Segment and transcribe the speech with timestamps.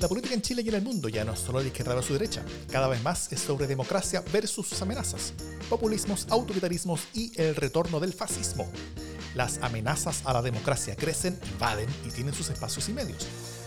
[0.00, 2.18] La política en Chile y en el mundo ya no es solo de izquierda versus
[2.18, 5.34] derecha, cada vez más es sobre democracia versus sus amenazas,
[5.68, 8.66] populismos, autoritarismos y el retorno del fascismo.
[9.34, 13.26] Las amenazas a la democracia crecen, invaden y tienen sus espacios y medios.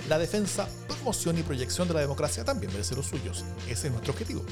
[0.10, 3.46] La defensa, promoción y proyección de la democracia también merece los suyos.
[3.70, 4.44] Ese es nuestro objetivo.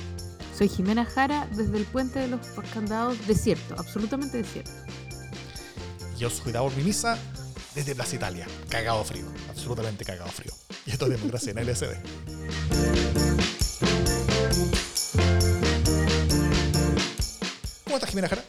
[0.56, 2.42] Soy Jimena Jara desde el puente de los
[2.76, 4.72] candados, desierto, absolutamente desierto.
[6.20, 7.18] Yo soy Davor Mimisa
[7.74, 10.54] desde Plaza Italia, cagado frío, absolutamente cagado frío.
[10.92, 11.86] Y esto es democracia en LSD.
[17.86, 18.44] ¿Cómo estás, Jimena Jara?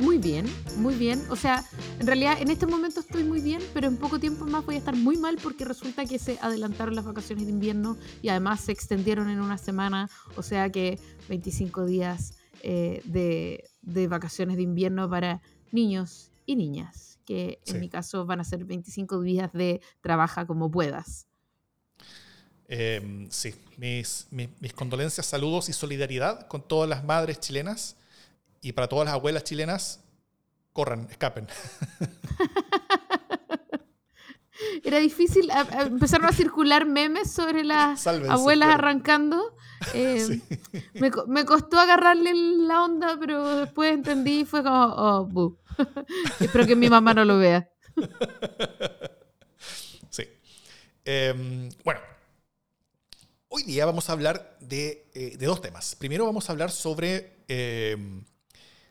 [0.00, 0.46] Muy bien,
[0.78, 1.22] muy bien.
[1.30, 1.64] O sea,
[2.00, 4.78] en realidad en este momento estoy muy bien, pero en poco tiempo más voy a
[4.78, 8.72] estar muy mal porque resulta que se adelantaron las vacaciones de invierno y además se
[8.72, 10.10] extendieron en una semana.
[10.34, 10.98] O sea que
[11.28, 15.40] 25 días eh, de, de, vacaciones de invierno para
[15.70, 20.68] niños y niñas, que en mi caso van a ser 25 días de trabaja como
[20.68, 21.29] puedas.
[22.72, 27.96] Em, sí, mis, mis, condolencias, saludos y solidaridad con todas las madres chilenas
[28.62, 29.98] y para todas las abuelas chilenas,
[30.72, 31.48] corran, escapen.
[34.84, 39.56] Era difícil, empezaron a circular memes sobre las abuelas arrancando.
[39.94, 40.42] Em,
[40.92, 45.56] me, me, costó agarrarle la onda, pero después entendí y fue como, oh,
[46.38, 47.66] Espero que mi mamá no lo vea.
[50.10, 50.28] Sí.
[51.02, 52.00] Em, bueno,
[53.52, 55.96] Hoy día vamos a hablar de, eh, dos temas.
[55.96, 58.24] Primero vamos a hablar sobre, em,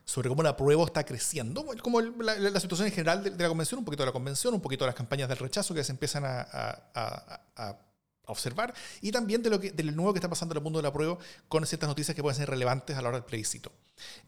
[0.04, 3.86] sobre cómo la prueba está creciendo, como la, situación en general de, la convención, un
[3.86, 7.80] poquito de la convención, un poquito de las campañas del rechazo que se empiezan a,
[8.26, 10.92] observar, y también de lo que, nuevo que está pasando en el mundo de la
[10.92, 13.72] prueba con ciertas noticias que pueden ser relevantes a la hora del plebiscito.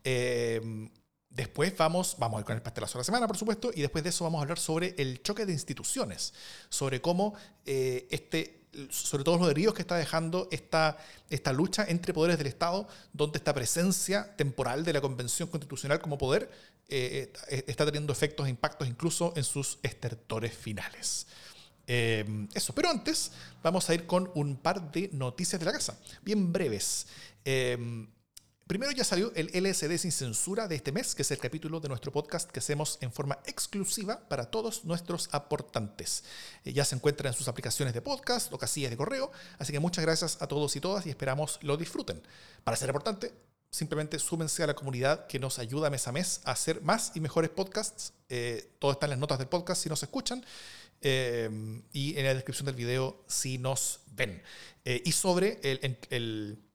[0.02, 0.90] Em,
[1.30, 4.02] después vamos, vamos a ir con el pastelazo de la semana, por supuesto, y después
[4.02, 6.34] de eso vamos a hablar sobre el choque de instituciones,
[6.70, 7.34] sobre cómo
[7.66, 10.98] eh, este sobre todo los heridos que está dejando esta,
[11.30, 16.18] esta lucha entre poderes del Estado, donde esta presencia temporal de la Convención Constitucional como
[16.18, 16.50] poder
[16.88, 21.28] eh, eh, está teniendo efectos e impactos incluso en sus estertores finales.
[21.88, 23.32] Eh, eso, pero antes
[23.62, 27.08] vamos a ir con un par de noticias de la casa, bien breves.
[28.72, 31.90] Primero ya salió el LSD sin censura de este mes, que es el capítulo de
[31.90, 36.24] nuestro podcast que hacemos en forma exclusiva para todos nuestros aportantes.
[36.64, 39.82] Eh, ya se encuentra en sus aplicaciones de podcast o casillas de correo, así que
[39.82, 42.24] muchas gracias a todos y todas y esperamos lo disfruten.
[42.64, 43.34] Para ser aportante,
[43.70, 47.20] simplemente súmense a la comunidad que nos ayuda mes a mes a hacer más y
[47.20, 48.14] mejores podcasts.
[48.30, 50.46] Eh, todo está en las notas del podcast si nos escuchan.
[51.02, 54.42] Eh, y en la descripción del video si nos ven.
[54.86, 56.71] y sobre el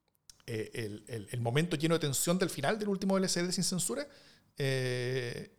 [0.47, 4.07] eh, el, momento lleno de tensión del final del último LCD sin censura,
[4.57, 5.59] eh,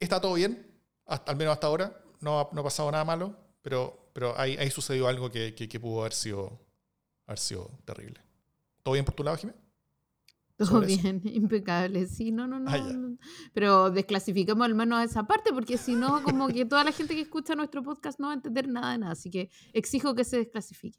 [0.00, 0.66] está todo bien,
[1.06, 4.70] al menos hasta ahora, no ha, no ha pasado nada malo, pero, pero ahí, ahí
[4.70, 6.60] sucedió algo que, que, pudo haber sido,
[7.26, 8.20] haber sido terrible.
[8.82, 9.60] ¿Todo bien por tu lado, Jiménez?
[10.56, 12.06] Todo bien, impecable.
[12.06, 13.16] Sí, no, no, no, ah,
[13.52, 17.22] Pero desclasificamos al menos esa parte, porque si no, como que toda la gente que
[17.22, 19.12] escucha nuestro podcast no va a entender nada de nada.
[19.12, 20.98] Así que exijo que se desclasifique.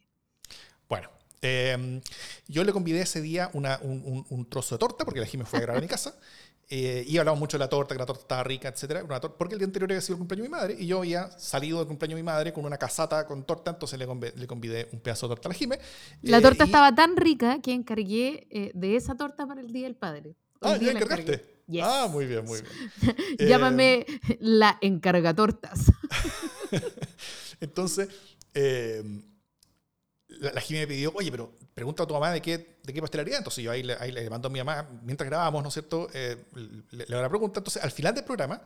[0.88, 1.09] Bueno,
[1.44, 2.02] Em,
[2.48, 5.80] yo le convidé ese día un, trozo de torta, porque la Jimmy fue a grabar
[5.80, 6.16] a mi casa.
[6.70, 9.06] Eh, y hablamos mucho de la torta, que la torta estaba rica, etc.
[9.38, 11.78] Porque el día anterior había sido el cumpleaños de mi madre y yo había salido
[11.80, 15.28] del cumpleaños de mi madre con una casata con torta, entonces le, convidé, un pedazo
[15.28, 15.78] de torta a la Jime.
[16.22, 19.96] La torta estaba tan rica que encargué eh, de esa torta para el Día del
[19.96, 20.36] Padre.
[20.62, 21.44] ah, ¿ya encargaste?
[21.81, 23.16] Ah, muy bien, muy bien.
[23.50, 24.06] Llámame
[24.40, 25.92] la encargatortas.
[27.60, 28.08] entonces,
[28.54, 29.04] eh,
[30.39, 33.38] la, la me pidió, oye, pero pregunta a tu mamá de qué, de qué pastelería.
[33.38, 36.07] Entonces yo ahí le, ahí le mando a mi mamá, mientras grabábamos, ¿no es cierto?
[36.13, 36.38] Eh,
[36.91, 37.59] le, le, hago la pregunta.
[37.59, 38.61] Entonces, al final del programa,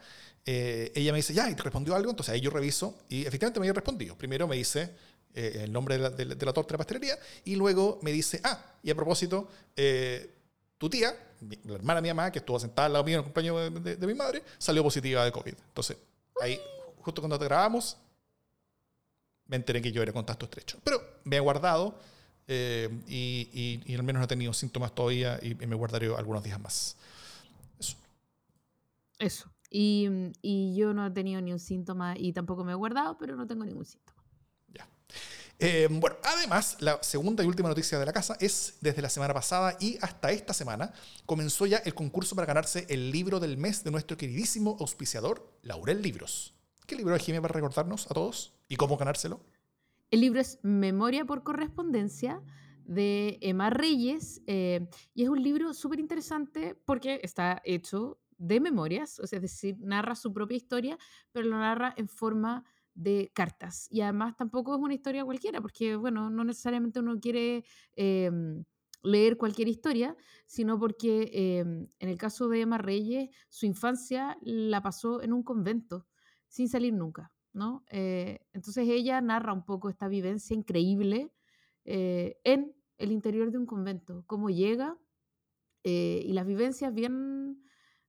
[0.45, 2.09] eh, ella me dice, ya, ¿y te respondió algo?
[2.09, 4.17] Entonces ahí yo reviso y efectivamente me había respondido.
[4.17, 4.91] Primero me dice
[5.33, 8.75] eh, el nombre de la, de, la, torta de pastelería y luego me dice, ah,
[8.83, 9.49] y a propósito,
[10.77, 11.15] tu tía,
[11.65, 13.95] la hermana de mi mamá, que estuvo sentada al lado mío en el cumpleaños de,
[13.95, 15.53] de mi madre, salió positiva de COVID.
[15.67, 15.97] Entonces,
[16.41, 16.59] ahí,
[17.01, 17.97] justo cuando te grabamos,
[19.47, 20.79] me enteré que yo era contacto estrecho.
[20.83, 21.99] Pero me he guardado
[22.47, 26.59] eh, y, y, al menos no he tenido síntomas todavía y, me guardaré algunos días
[26.59, 26.95] más.
[27.79, 27.97] Eso.
[29.19, 29.51] Eso.
[29.69, 30.07] Y,
[30.41, 33.45] y, yo no he tenido ni un síntoma y tampoco me he guardado, pero no
[33.45, 34.23] tengo ningún síntoma.
[34.73, 34.87] Ya.
[35.59, 39.33] Eh, bueno, además, la segunda y última noticia de la casa es desde la semana
[39.33, 40.93] pasada y hasta esta semana
[41.25, 46.01] comenzó ya el concurso para ganarse el libro del mes de nuestro queridísimo auspiciador, Laurel
[46.01, 46.53] Libros.
[46.85, 48.56] ¿Qué libro de Jiménez para recordarnos a todos?
[48.67, 49.41] ¿Y cómo ganárselo?
[50.11, 52.41] El libro es Memoria por Correspondencia
[52.85, 59.19] de Emma Reyes eh, y es un libro súper interesante porque está hecho de memorias,
[59.19, 60.97] o sea, es decir, narra su propia historia,
[61.31, 63.87] pero lo narra en forma de cartas.
[63.89, 67.65] Y además tampoco es una historia cualquiera, porque, bueno, no necesariamente uno quiere
[67.95, 68.63] em,
[69.01, 70.15] leer cualquier historia,
[70.45, 75.43] sino porque em, en el caso de Emma Reyes, su infancia la pasó en un
[75.43, 76.05] convento,
[76.47, 77.31] sin salir nunca,
[77.89, 81.31] Eh, entonces ella narra un poco esta vivencia increíble
[81.85, 84.97] eh, en el interior de un convento, cómo llega
[85.83, 87.63] eh, y las vivencias bien,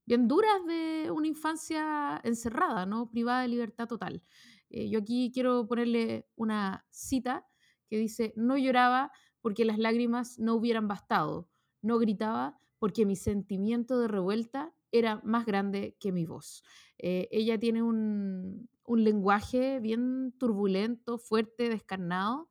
[0.04, 3.10] bien duras de una infancia encerrada, ¿no?
[3.10, 4.22] privada de libertad total.
[4.70, 7.46] yo aquí quiero ponerle una cita
[7.88, 9.10] que dice, no lloraba
[9.40, 11.48] porque las lágrimas no hubieran bastado,
[11.82, 16.62] no gritaba porque mi sentimiento de revuelta era más grande que mi voz.
[16.98, 22.48] ella tiene un, un lenguaje bien turbulento, fuerte, descarnado,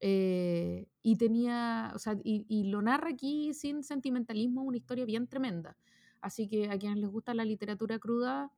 [0.00, 5.76] eh, y tenía, o sea, y, lo narra aquí sin sentimentalismo, una historia bien tremenda.
[6.20, 8.52] Así que a quienes les gusta la literatura cruda,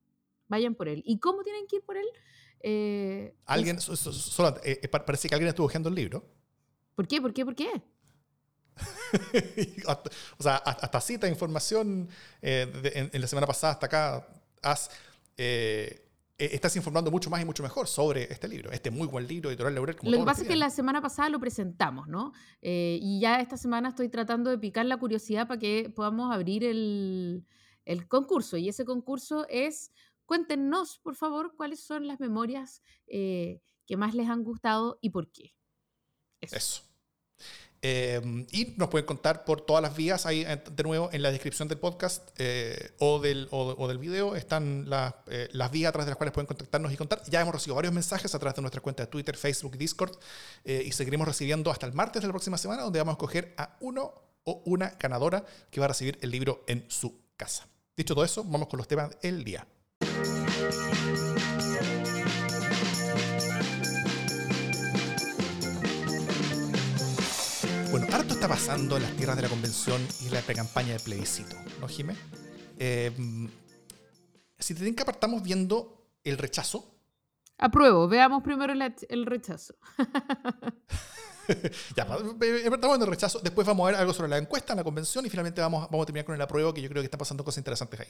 [0.49, 1.03] vayan por él.
[1.07, 2.07] ¿Y cómo tienen que ir por él?
[2.63, 3.79] Eh, alguien,
[4.65, 6.25] eh, parece que alguien estuvo buscando el libro.
[6.97, 7.21] ¿Por qué?
[7.21, 7.45] ¿Por qué?
[7.45, 7.71] ¿Por qué?
[10.39, 12.09] o sea, hasta cita información
[12.43, 14.29] en, la semana pasada hasta acá.
[14.63, 14.91] Has,
[16.47, 19.75] estás informando mucho más y mucho mejor sobre este libro, este muy buen libro, Editorial
[19.75, 19.97] Laurel.
[19.97, 22.33] Como lo que pasa es que la semana pasada lo presentamos, ¿no?
[22.63, 26.65] Eh, y ya esta semana estoy tratando de picar la curiosidad para que podamos abrir
[26.65, 27.45] el,
[27.85, 28.57] el concurso.
[28.57, 29.93] Y ese concurso es,
[30.25, 35.31] cuéntenos, por favor, cuáles son las memorias eh, que más les han gustado y por
[35.31, 35.55] qué.
[36.41, 36.83] Eso.
[37.83, 41.67] Em, y nos pueden contar por todas las vías, ahí de nuevo en la descripción
[41.67, 46.05] del podcast eh, o, del, o, del video están las, eh, las vías a través
[46.05, 47.23] de las cuales pueden contactarnos y contar.
[47.31, 50.15] Ya hemos recibido varios mensajes a través de nuestra cuenta de Twitter, Facebook Discord
[50.65, 53.55] eh, y seguiremos recibiendo hasta el martes de la próxima semana donde vamos a escoger
[53.57, 54.13] a uno
[54.45, 57.67] o una ganadora que va a recibir el libro en su casa.
[57.97, 59.67] Dicho todo eso, vamos con los temas del día.
[68.13, 71.57] Harto está pasando en las tierras de la convención y en la pre-campaña de plebiscito,
[71.81, 72.17] ¿no, Jimé?
[72.79, 73.13] Eh,
[74.59, 76.95] si te que apartamos viendo el rechazo.
[77.59, 79.75] Apruebo, veamos primero el, rechazo.
[81.97, 84.85] ya, apartamos viendo el rechazo, después vamos a ver algo sobre la encuesta en la
[84.85, 87.19] convención y finalmente vamos, vamos a terminar con el apruebo, que yo creo que está
[87.19, 88.09] pasando cosas interesantes ahí.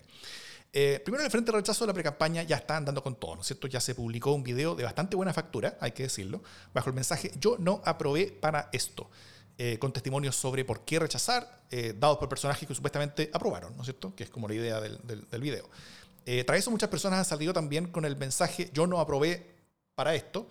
[0.72, 3.34] Eh, primero, en el frente de rechazo de la pre-campaña ya está andando con todo,
[3.34, 3.66] ¿no es cierto?
[3.66, 6.42] Ya se publicó un video de bastante buena factura, hay que decirlo,
[6.72, 9.10] bajo el mensaje Yo no aprobé para esto.
[9.62, 13.82] Eh, con testimonios sobre por qué rechazar, eh, dados por personajes que supuestamente aprobaron, ¿no
[13.82, 14.14] es cierto?
[14.16, 15.68] Que es como la idea del, del, video.
[16.24, 19.54] Eh, tras eso muchas personas han salido también con el mensaje yo no aprobé
[19.94, 20.48] para esto,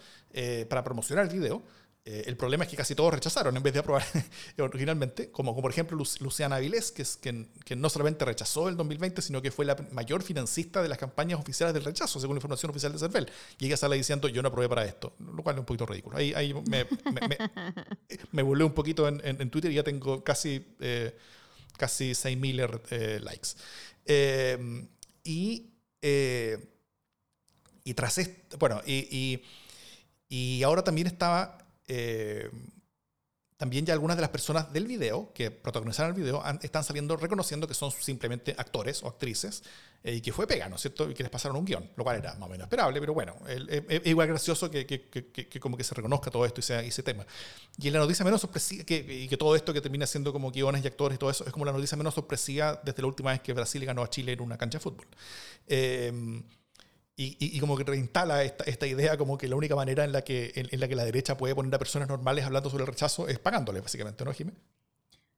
[0.69, 1.63] para promocionar el video,
[2.11, 4.03] eh, el problema es que casi todos rechazaron en vez de aprobar
[4.57, 9.43] originalmente, como, por ejemplo Luciana Avilés, que, es, que, no solamente rechazó el 2020, sino
[9.43, 12.91] que fue la mayor financista de las campañas oficiales del rechazo, según la información oficial
[12.93, 13.31] de CERVEL.
[13.59, 16.17] Y ella sale diciendo, yo no aprobé para esto, lo cual es un poquito ridículo.
[16.17, 16.87] Ahí, ahí me,
[18.31, 21.15] me, volé un poquito en, en, Twitter y ya tengo casi, eh,
[21.77, 23.49] casi 6.000 eh, likes.
[25.23, 25.69] y,
[27.83, 29.43] y tras esto, bueno, y,
[30.27, 31.58] y ahora también estaba
[31.89, 32.49] eh,
[33.59, 37.67] también ya algunas de las personas del video, que protagonizaron el video, están saliendo reconociendo
[37.67, 39.63] que son simplemente actores o actrices
[40.01, 41.09] eh, y que fue pega, ¿no es cierto?
[41.09, 43.35] Y que les pasaron un guion, lo cual era más o menos esperable, pero bueno,
[43.45, 47.03] es igual gracioso que, que, que, como que se reconozca todo esto y, sea, ese
[47.03, 47.25] tema.
[47.77, 50.87] Y la noticia menos sorpresiva, y que todo esto que termina siendo como guiones y
[50.87, 53.51] actores y todo eso, es como la noticia menos sorpresiva desde la última vez que
[53.51, 55.07] Brasil ganó a Chile en una cancha de fútbol.
[55.67, 56.13] Eh,
[57.21, 60.53] y, como que reinstala esta, esta, idea como que la única manera en la que,
[60.55, 63.39] en, la que la derecha puede poner a personas normales hablando sobre el rechazo es
[63.39, 64.53] pagándole, básicamente, ¿no, Jimé?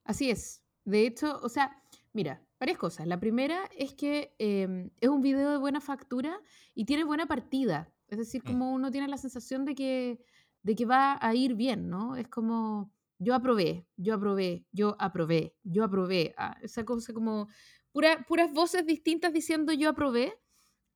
[0.04, 0.62] Así es.
[0.84, 3.08] De hecho, o sea, mira, varias cosas.
[3.08, 6.40] La primera es que em, es un video de buena factura
[6.72, 7.92] y tiene buena partida.
[8.06, 8.46] Es decir, mm.
[8.46, 10.24] como uno tiene la sensación de que,
[10.62, 12.14] de que va a ir bien, ¿no?
[12.14, 16.32] Es como, yo aprobé, yo aprobé, yo aprobé, yo aprobé.
[16.36, 17.48] Ah, esa cosa como
[17.90, 20.38] pura, puras voces distintas diciendo yo aprobé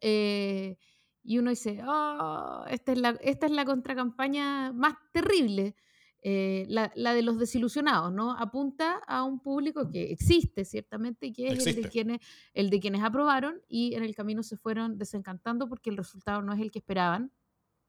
[0.01, 0.77] eh,
[1.23, 5.75] y uno dice, oh, esta es la, esta es la contracampaña más terrible,
[6.23, 8.33] eh, la, la, de los desilusionados, ¿no?
[8.39, 12.21] Apunta a un público que existe, ciertamente, que es el de, quienes,
[12.55, 16.53] el de quienes aprobaron y en el camino se fueron desencantando porque el resultado no
[16.53, 17.33] es el que esperaban.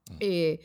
[0.09, 0.15] Mm.
[0.19, 0.59] Eh,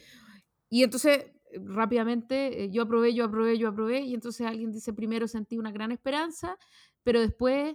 [0.71, 5.59] y entonces, rápidamente, yo aprobé, yo aprobé, yo aprobé, y entonces alguien dice, primero sentí
[5.59, 6.57] una gran esperanza,
[7.03, 7.75] pero después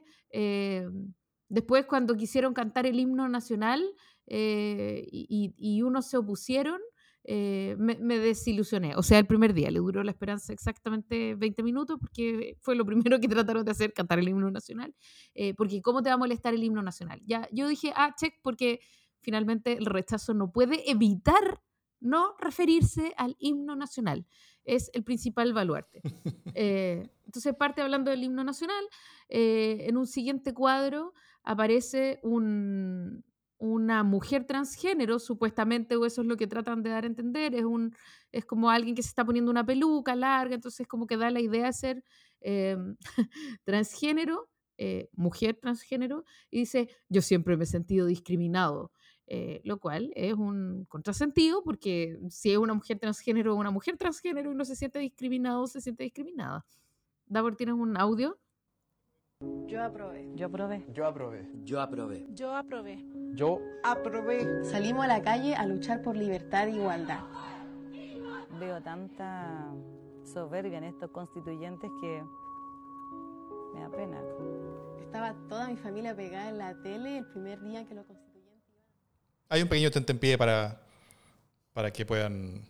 [1.49, 3.83] Después, cuando quisieron cantar el himno nacional
[4.25, 6.79] eh, y, unos se opusieron,
[7.23, 8.95] eh, me, desilusioné.
[8.95, 12.85] O sea, el primer día le duró la esperanza exactamente 20 minutos porque fue lo
[12.85, 14.93] primero que trataron de hacer, cantar el himno nacional.
[15.33, 17.21] Eh, porque ¿cómo te va a molestar el himno nacional?
[17.25, 18.79] Ya, yo dije, ah, check, porque
[19.19, 21.61] finalmente el rechazo no puede evitar
[21.99, 24.25] no referirse al himno nacional.
[24.63, 26.01] Es el principal baluarte.
[26.59, 28.83] Eh, entonces parte hablando del himno nacional.
[29.29, 31.13] Eh, en un siguiente cuadro
[31.47, 33.23] aparece un,
[33.57, 37.63] una mujer transgénero, supuestamente, o eso es lo que tratan de dar a entender, es,
[37.63, 37.95] un,
[38.33, 41.39] es como alguien que se está poniendo una peluca larga, entonces como que da la
[41.39, 42.03] idea de ser
[42.41, 42.97] em,
[43.63, 48.91] transgénero, eh, mujer transgénero, y dice, yo siempre me he sentido discriminado,
[49.25, 53.95] eh, lo cual es un contrasentido, porque si es una mujer transgénero o una mujer
[53.97, 56.65] transgénero y no se siente discriminado, se siente discriminada.
[57.25, 58.37] Davor, ¿tienes un audio?
[59.67, 60.27] Yo aprobé.
[60.33, 60.85] Yo aprobé.
[60.93, 61.47] Yo aprobé.
[61.63, 62.25] Yo aprobé.
[62.33, 63.05] Yo aprobé.
[63.35, 64.65] Yo aprobé.
[64.65, 67.19] Salimos a la calle a luchar por libertad e igualdad.
[68.59, 69.71] Veo tanta
[70.23, 72.23] soberbia en estos constituyentes que
[73.75, 74.19] me da pena.
[74.99, 78.63] Estaba toda mi familia pegada en la tele el primer día que los constituyentes.
[79.49, 80.81] Hay un pequeño tentempié para,
[81.73, 82.65] para que puedan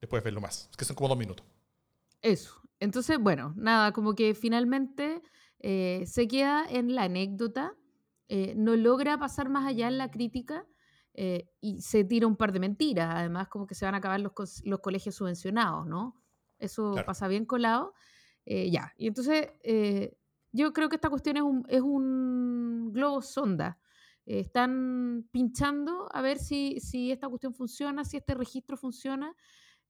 [0.00, 0.68] después verlo más.
[0.70, 1.44] Es que son como dos minutos.
[2.22, 2.60] Eso.
[2.78, 5.22] Entonces, bueno, nada, como que finalmente
[5.66, 7.74] eh, se queda en la anécdota,
[8.28, 10.66] eh, no logra pasar más allá en la crítica
[11.14, 14.20] eh, y se tira un par de mentiras, además como que se van a acabar
[14.20, 14.32] los,
[14.64, 16.22] los colegios subvencionados, ¿no?
[16.58, 17.06] Eso Claro.
[17.06, 17.94] pasa bien colado.
[18.46, 19.48] Ya, y entonces
[20.52, 23.78] yo creo que esta cuestión es un, es un globo sonda.
[24.26, 29.34] Eh, están pinchando a ver si, si esta cuestión funciona, si este registro funciona,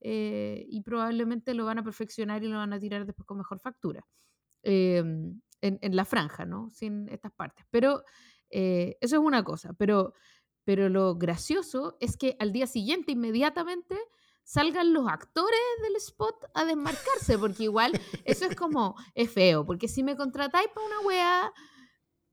[0.00, 3.60] eh, y probablemente lo van a perfeccionar y lo van a tirar después con mejor
[3.60, 4.06] factura.
[4.64, 6.68] Eh, en, en la franja, ¿no?
[6.70, 7.64] Sin estas partes.
[7.70, 8.02] Pero
[8.50, 9.72] eh, eso es una cosa.
[9.74, 10.12] Pero,
[10.64, 13.96] pero lo gracioso es que al día siguiente, inmediatamente,
[14.42, 19.88] salgan los actores del spot a desmarcarse, porque igual eso es como, es feo, porque
[19.88, 21.52] si me contratáis para una weá,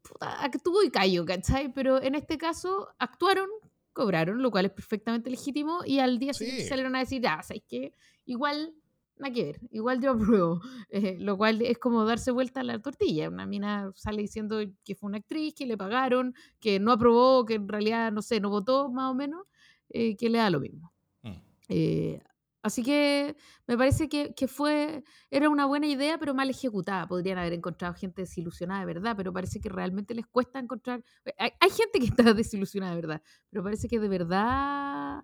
[0.01, 1.73] puta, actúo y callo, ¿cachai?
[1.73, 3.49] Pero en este caso actuaron,
[3.93, 6.69] cobraron, lo cual es perfectamente legítimo, y al día siguiente Sí.
[6.69, 7.93] salieron a decir, ah, ¿sabes qué?
[8.25, 8.73] Igual,
[9.21, 10.11] nada que ver, igual yo
[10.41, 13.29] apruebo, eh, lo cual es como darse vuelta a la tortilla.
[13.29, 17.55] Una mina sale diciendo que fue una actriz, que le pagaron, que no aprobó, que
[17.55, 19.45] en realidad, no sé, no votó más o menos,
[19.89, 20.91] eh, que le da lo mismo.
[21.23, 21.31] Mm.
[21.69, 22.21] Eh,
[22.63, 23.35] así que
[23.67, 27.07] me parece que, que fue, era una buena idea, pero mal ejecutada.
[27.07, 31.03] Podrían haber encontrado gente desilusionada de verdad, pero parece que realmente les cuesta encontrar.
[31.37, 35.23] Hay, hay gente que está desilusionada de verdad, pero parece que de verdad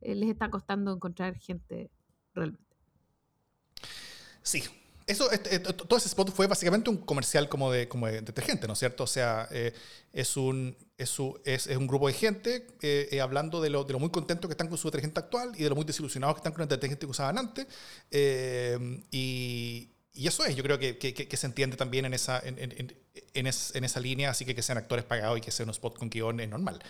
[0.00, 1.90] les está costando encontrar gente
[2.34, 2.67] realmente.
[4.42, 4.62] Sí.
[5.06, 8.66] Eso, este, to- todo ese spot fue básicamente un comercial como de, como de detergente,
[8.66, 9.04] ¿no es cierto?
[9.04, 9.72] O sea, eh,
[10.12, 12.66] es, un, es, un- es, es un grupo de gente
[13.22, 15.70] hablando de lo, de lo muy contentos que están con su detergente actual y de
[15.70, 17.66] lo muy desilusionados que están con el detergente que usaban antes.
[19.10, 22.72] Y, y eso es, yo creo que, que- se entiende también en esa, en, en-
[22.72, 22.94] en-
[23.34, 26.10] en esa línea, así que que sean actores pagados y que sea un spot con
[26.10, 26.80] guion es normal.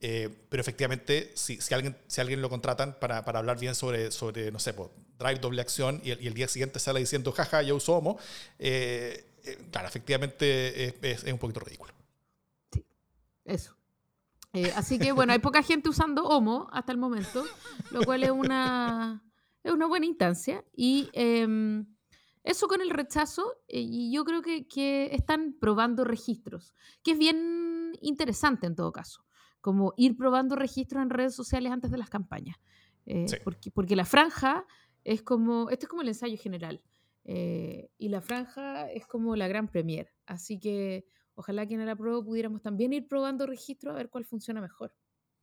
[0.00, 4.10] Eh, pero efectivamente, si, si, alguien, si alguien lo contratan para, para hablar bien sobre,
[4.12, 7.32] sobre no sé, po, Drive doble acción y el, y el día siguiente sale diciendo,
[7.32, 8.18] jaja, yo uso Homo,
[8.58, 11.94] eh, eh, claro, efectivamente es, es- un poquito ridículo.
[13.44, 13.74] Eso.
[14.52, 17.44] Eh, así que bueno, hay poca gente usando Homo hasta el momento,
[17.90, 19.22] lo cual es una,
[19.62, 20.64] es una buena instancia.
[20.74, 21.86] Y em,
[22.42, 27.18] eso con el rechazo, eh, y yo creo que, que están probando registros, que es
[27.18, 29.24] bien interesante en todo caso,
[29.66, 32.56] como ir probando registros en redes sociales antes de las campañas.
[33.04, 33.36] Eh, Sí.
[33.42, 34.64] porque, porque la franja
[35.02, 36.80] es como, este es como el ensayo general,
[37.24, 40.06] eh, y la franja es como la gran premier.
[40.24, 41.04] Así que
[41.34, 44.94] ojalá que en la prueba pudiéramos también ir probando registros a ver cuál funciona mejor.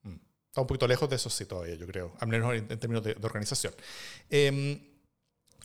[0.03, 0.15] Mm.
[0.47, 3.03] Está un poquito lejos de eso sí todavía, yo creo, al menos en, en términos
[3.03, 3.73] de, de organización.
[4.29, 4.47] Eh,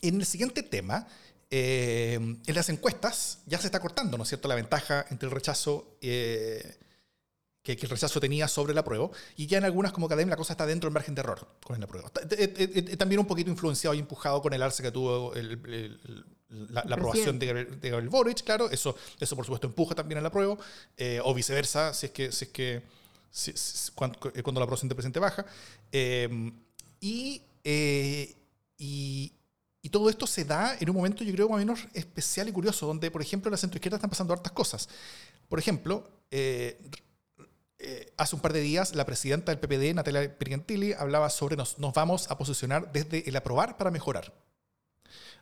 [0.01, 1.07] en el siguiente tema,
[1.49, 5.33] eh, en las encuestas ya se está cortando, ¿no es cierto?, la ventaja entre el
[5.33, 6.77] rechazo eh,
[7.61, 10.37] que, que el rechazo tenía sobre la prueba, y ya en algunas como Academia la
[10.37, 12.09] cosa está dentro del margen de error con la prueba.
[12.97, 15.65] También un poquito influenciado y empujado con el alce que tuvo el- el-
[16.05, 16.25] el-
[16.73, 20.17] la, la aprobación de Gabriel, de Gabriel Boric, claro, eso, eso por supuesto empuja también
[20.17, 20.57] a la prueba,
[20.97, 22.81] eh, o viceversa, si es que, si es que
[23.29, 25.45] si- si- cuando, cuando la aprobación del presidente baja.
[25.91, 26.51] Eh,
[27.01, 28.35] y, eh,
[28.79, 29.31] y,
[29.81, 32.51] y todo esto se da en un momento, yo creo, más o menos especial y
[32.51, 34.89] curioso, donde, por ejemplo, en la centroizquierda están pasando hartas cosas.
[35.47, 36.79] Por ejemplo, eh,
[37.79, 41.79] eh, hace un par de días la presidenta del PPD, Natalia Pirgentili, hablaba sobre nos,
[41.79, 44.33] nos vamos a posicionar desde el aprobar para mejorar.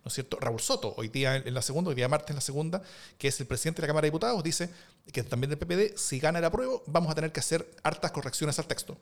[0.03, 0.38] ¿No es cierto?
[0.39, 2.82] Raúl Soto, hoy día en la segunda, hoy día martes en la segunda,
[3.17, 4.70] que es el presidente de la Cámara de Diputados, dice
[5.12, 8.58] que también del PPD, si gana el apruebo, vamos a tener que hacer hartas correcciones
[8.60, 8.98] al texto.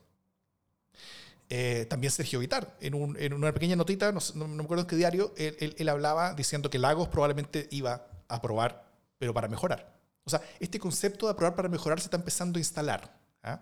[1.50, 4.96] Eh, también Sergio Vitar, en, un- en una pequeña notita, no, me acuerdo en qué
[4.96, 8.86] diario, él, él- él hablaba diciendo que Lagos probablemente iba a aprobar,
[9.20, 9.94] pero para mejorar.
[10.24, 13.14] O sea, este concepto de aprobar para mejorar se está empezando a instalar.
[13.46, 13.62] ¿Ah?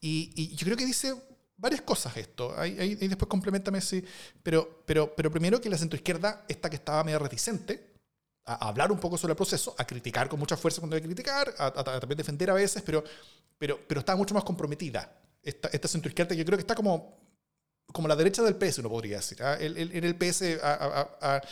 [0.00, 1.14] Y, y yo creo que dice
[1.56, 2.54] varias cosas esto.
[2.58, 4.04] Ahí, ahí- después complementame si.
[4.42, 7.94] Pero, pero, pero primero que la centroizquierda, esta que estaba medio reticente
[8.46, 11.08] a, hablar un poco sobre el proceso, a criticar con mucha fuerza cuando hay que
[11.08, 13.02] criticar, a, a- a también defender a veces, pero,
[13.58, 15.12] pero, pero estaba mucho más comprometida.
[15.42, 17.18] Esta, esta centroizquierda yo creo que está como,
[17.92, 19.42] como la derecha del PS, uno podría decir.
[19.42, 19.54] ¿ah?
[19.54, 21.42] El- el- En el PS a- a- a-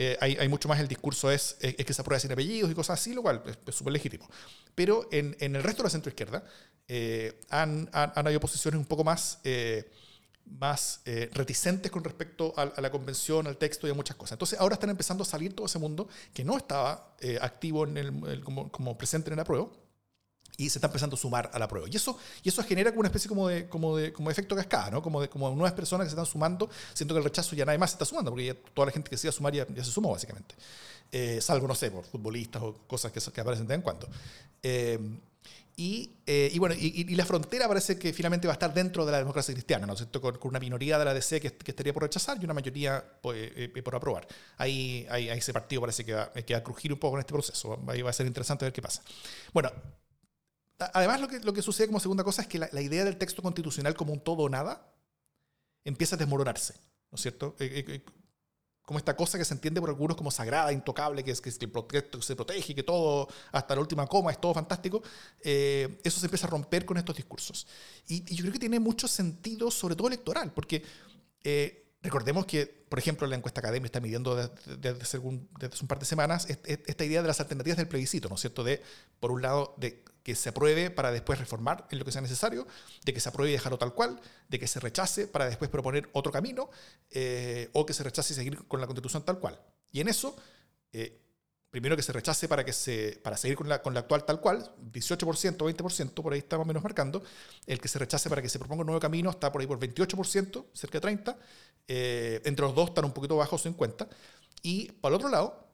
[0.00, 2.74] eh, hay, hay mucho más el discurso es, es que se aprueba sin apellidos y
[2.74, 4.26] cosas así, lo cual es es súper legítimo.
[4.74, 6.44] Pero en, en el resto de la centroizquierda
[6.88, 9.90] eh, han, han, han habido posiciones un poco más, eh,
[10.46, 14.32] más eh, reticentes con respecto a, a la convención, al texto y a muchas cosas.
[14.36, 17.96] Entonces ahora están empezando a salir todo ese mundo que no estaba eh, activo en
[17.98, 19.72] el, el- como, como presente en el apruebo
[20.58, 21.86] y se está empezando a sumar a la prueba.
[21.88, 24.90] Y eso, y eso genera como una especie como de, como de, como efecto cascada,
[24.90, 25.00] ¿no?
[25.00, 27.78] Como, de, como nuevas personas que se están sumando, siento que el rechazo ya nadie
[27.78, 29.64] más se está sumando, porque ya toda la gente que se iba a sumar ya,
[29.68, 30.56] ya se sumó, básicamente.
[31.12, 34.08] Eh, salvo, no sé, por futbolistas o cosas que, que aparecen de vez en cuando.
[34.60, 34.98] Eh,
[35.76, 39.06] y, eh, y bueno, y, y la frontera parece que finalmente va a estar dentro
[39.06, 40.06] de la democracia cristiana, ¿no es?
[40.06, 43.04] Con, con una minoría de la DC que, que estaría por rechazar y una mayoría
[43.22, 44.26] pues, eh, por aprobar.
[44.56, 47.20] Ahí, ahí, ahí ese partido parece que va, que va a crujir un poco en
[47.20, 47.78] este proceso.
[47.86, 49.02] Ahí va a ser interesante ver qué pasa.
[49.52, 49.70] Bueno,
[50.78, 53.16] además lo que, lo que sucede como segunda cosa es que la, la idea del
[53.16, 54.92] texto constitucional como un todo o nada
[55.84, 56.74] empieza a desmoronarse,
[57.10, 57.56] ¿no es cierto?
[57.58, 58.04] Eh, eh, eh,
[58.82, 61.68] como esta cosa que se entiende por algunos como sagrada, intocable, que es que, se
[61.68, 65.02] protege que todo, hasta la última coma, es todo fantástico,
[65.42, 67.66] eh, eso se empieza a romper con estos discursos.
[68.06, 70.82] Y, y yo creo que tiene mucho sentido, sobre todo electoral, porque
[71.44, 75.76] eh, recordemos que, por ejemplo, la encuesta académica está midiendo desde, desde hace algún- desde
[75.82, 78.40] un par de semanas est- est- esta idea de las alternativas del plebiscito, ¿no es
[78.40, 78.64] cierto?
[78.64, 78.82] De,
[79.20, 82.66] por un lado, de que se apruebe para después reformar en lo que sea necesario,
[83.02, 86.10] de que se apruebe y dejarlo tal cual, de que se rechace para después proponer
[86.12, 86.68] otro camino,
[87.08, 89.58] eh, o que se rechace y seguir con la constitución tal cual.
[89.90, 90.36] Y en eso,
[90.92, 91.18] eh,
[91.70, 94.38] primero que se rechace para, que se, para seguir con la, con la actual tal
[94.42, 97.22] cual, 18%, 20%, por ahí o menos marcando,
[97.66, 99.78] el que se rechace para que se proponga un nuevo camino está por ahí por
[99.80, 101.36] 28%, cerca de 30%,
[101.88, 104.08] eh, entre los dos están un poquito bajos, 50%,
[104.60, 105.70] y por el otro lado,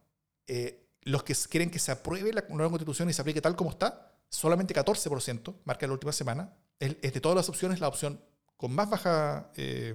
[0.47, 3.71] eh, los que quieren que se apruebe la nueva constitución y se aplique tal como
[3.71, 8.21] está, solamente 14%, marca la última semana, es, de todas las opciones la opción
[8.57, 9.95] con más baja eh,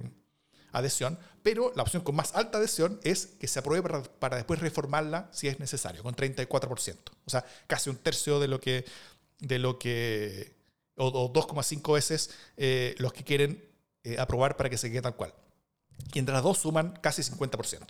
[0.72, 5.28] adhesión, pero la opción con más alta adhesión es que se apruebe para, después reformarla
[5.32, 6.96] si es necesario, con 34%.
[7.26, 8.84] O sea, casi un tercio de lo que,
[9.40, 10.54] de lo que
[10.96, 13.64] o, o 2,5 veces eh, los que quieren
[14.04, 15.34] eh, aprobar para que se quede tal cual.
[16.14, 17.88] Y entre las dos suman casi 50%.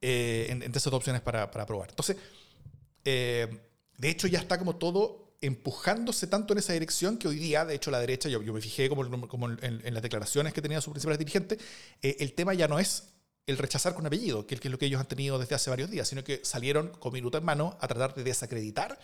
[0.00, 1.88] Eh, en- entre esas dos opciones para, para aprobar.
[1.90, 2.16] Entonces,
[3.04, 7.74] de hecho, ya está como todo empujándose tanto en esa dirección que hoy día, de
[7.74, 11.18] hecho, la derecha, yo, yo me fijé como, en, las declaraciones que tenían sus principales
[11.18, 11.58] dirigentes,
[12.00, 13.12] eh, el tema ya no es
[13.46, 16.06] el rechazar con apellido, que es lo que ellos han tenido desde hace varios días,
[16.06, 18.98] sino que salieron con minuto en mano a tratar de desacreditar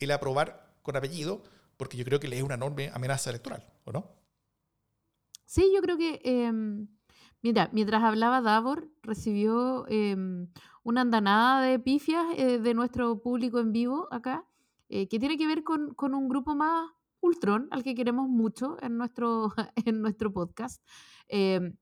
[0.00, 1.42] el aprobar con apellido,
[1.76, 4.10] porque yo creo que le es una enorme amenaza electoral, ¿o no?
[5.44, 6.88] Sí, yo creo que, em,
[7.42, 10.48] mira, mientras hablaba Davor, recibió em,
[10.82, 14.46] una andanada de pifias eh, de nuestro público en vivo acá,
[14.94, 18.76] eh, que tiene que ver con, con un grupo más ultrón, al que queremos mucho
[18.82, 19.54] en nuestro,
[19.86, 20.84] en nuestro podcast.
[21.28, 21.78] Em,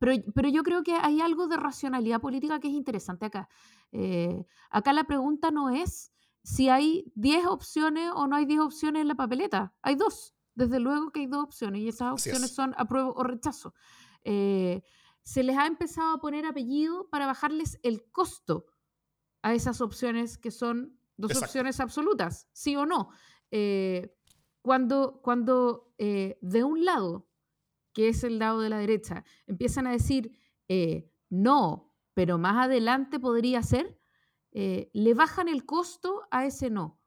[0.00, 3.48] pero, pero yo creo que hay algo de racionalidad política que es interesante acá.
[3.92, 9.02] Eh, acá la pregunta no es si hay 10 opciones o no hay 10 opciones
[9.02, 9.72] en la papeleta.
[9.82, 10.34] Hay dos.
[10.56, 12.54] Desde luego que hay dos opciones y esas opciones es.
[12.56, 13.74] son apruebo o rechazo.
[14.24, 14.82] Eh,
[15.22, 18.66] se les ha empezado a poner apellido para bajarles el costo
[19.42, 21.46] a esas opciones que son dos Exacto.
[21.46, 23.10] opciones absolutas, sí o no.
[23.50, 24.16] Eh,
[24.62, 27.28] cuando cuando eh, de un lado,
[27.92, 30.32] que es el lado de la derecha, empiezan a decir
[30.68, 34.00] eh, no, pero más adelante podría ser,
[34.50, 37.00] le bajan el costo a ese no,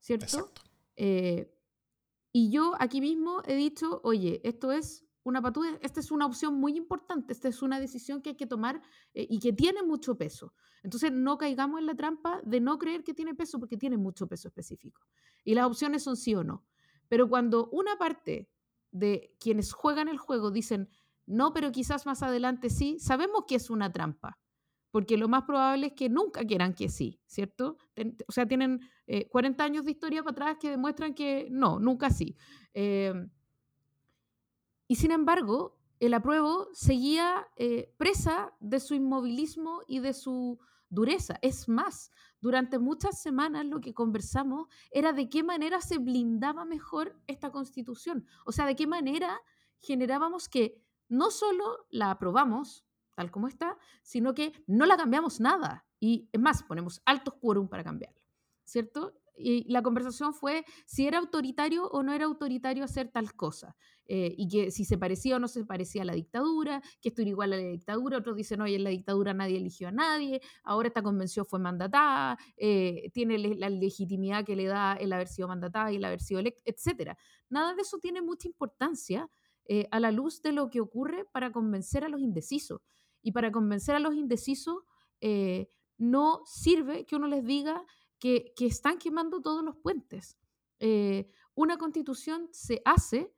[0.00, 0.50] ¿cierto?
[0.96, 6.54] Y yo aquí mismo he dicho, oye, esto es una patuda, esta es una opción
[6.54, 8.80] muy importante, esta es una decisión que hay que tomar
[9.12, 10.54] eh, y que tiene mucho peso.
[10.84, 14.28] Entonces no caigamos en la trampa de no creer que tiene peso porque tiene mucho
[14.28, 15.02] peso específico.
[15.42, 16.64] Y las opciones son sí o no.
[17.08, 18.48] Pero cuando una parte
[18.92, 20.88] de quienes juegan el juego dicen,
[21.26, 24.38] no, pero quizás más adelante sí, sabemos que es una trampa.
[24.92, 27.76] Porque lo más probable es que nunca quieran que sí, ¿cierto?
[27.94, 31.80] Ten- O sea, tienen eh, 40 años de historia para atrás que demuestran que no,
[31.80, 32.36] nunca sí.
[32.72, 33.12] Eh,
[34.88, 41.38] y sin embargo, el apruebo seguía eh, presa de su inmovilismo y de su dureza.
[41.42, 47.18] Es más, durante muchas semanas lo que conversamos era de qué manera se blindaba mejor
[47.26, 48.26] esta constitución.
[48.44, 49.40] O sea, de qué manera
[49.80, 55.86] generábamos que no solo la aprobamos tal como está, sino que no la cambiamos nada.
[55.98, 58.20] Y es más, ponemos altos quórum para cambiarla,
[58.64, 59.14] ¿cierto?
[59.38, 63.74] Y la conversación fue si era autoritario o no era autoritario hacer tal cosa.
[64.08, 67.22] Eh, y que si se parecía o no se parecía a la dictadura, que esto
[67.22, 70.40] era igual a la dictadura, otros dicen, oye, en la dictadura nadie eligió a nadie,
[70.62, 75.48] ahora esta convención fue mandatada, eh, tiene la legitimidad que le da el haber sido
[75.48, 77.16] mandatada y el haber sido electa, etc.
[77.48, 79.28] Nada de eso tiene mucha importancia
[79.68, 82.80] eh, a la luz de lo que ocurre para convencer a los indecisos.
[83.22, 84.84] Y para convencer a los indecisos
[85.20, 87.84] eh, no sirve que uno les diga
[88.18, 90.38] que, que están quemando todos los puentes.
[90.78, 93.34] Eh, una constitución se hace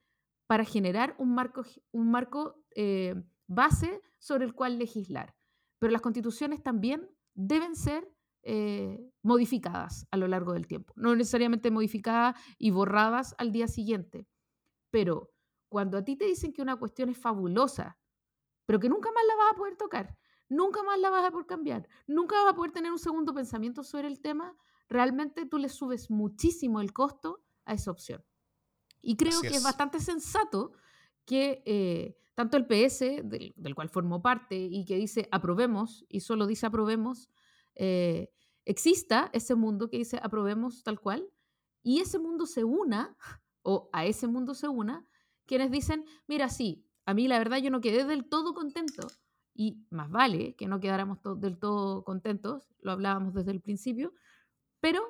[0.48, 3.14] para generar un marco, un marco eh,
[3.46, 5.36] base sobre el cual legislar.
[5.78, 8.10] Pero las constituciones también deben ser
[8.42, 10.94] eh, modificadas a lo largo del tiempo.
[10.96, 14.26] No necesariamente modificadas y borradas al día siguiente.
[14.90, 15.30] Pero
[15.68, 17.98] cuando a ti te dicen que una cuestión es fabulosa,
[18.64, 20.16] pero que nunca más la vas a poder tocar,
[20.48, 23.84] nunca más la vas a poder cambiar, nunca vas a poder tener un segundo pensamiento
[23.84, 24.56] sobre el tema,
[24.88, 28.24] realmente tú le subes muchísimo el costo a esa opción.
[29.00, 29.56] Y creo Así que es.
[29.58, 29.62] es.
[29.64, 30.72] bastante sensato
[31.24, 36.20] que eh, tanto el PS, del, del cual formo parte, y que dice aprobemos, y
[36.20, 37.28] solo dice aprobemos,
[37.74, 38.30] eh,
[38.64, 41.28] exista ese mundo que dice aprobemos tal cual,
[41.82, 43.16] y ese mundo se una,
[43.62, 45.06] o a ese mundo se una,
[45.46, 49.06] quienes dicen, mira, sí, a mí la verdad yo no quedé del todo contento,
[49.54, 54.12] y más vale que no quedáramos to- del todo contentos, lo hablábamos desde el principio,
[54.80, 55.02] pero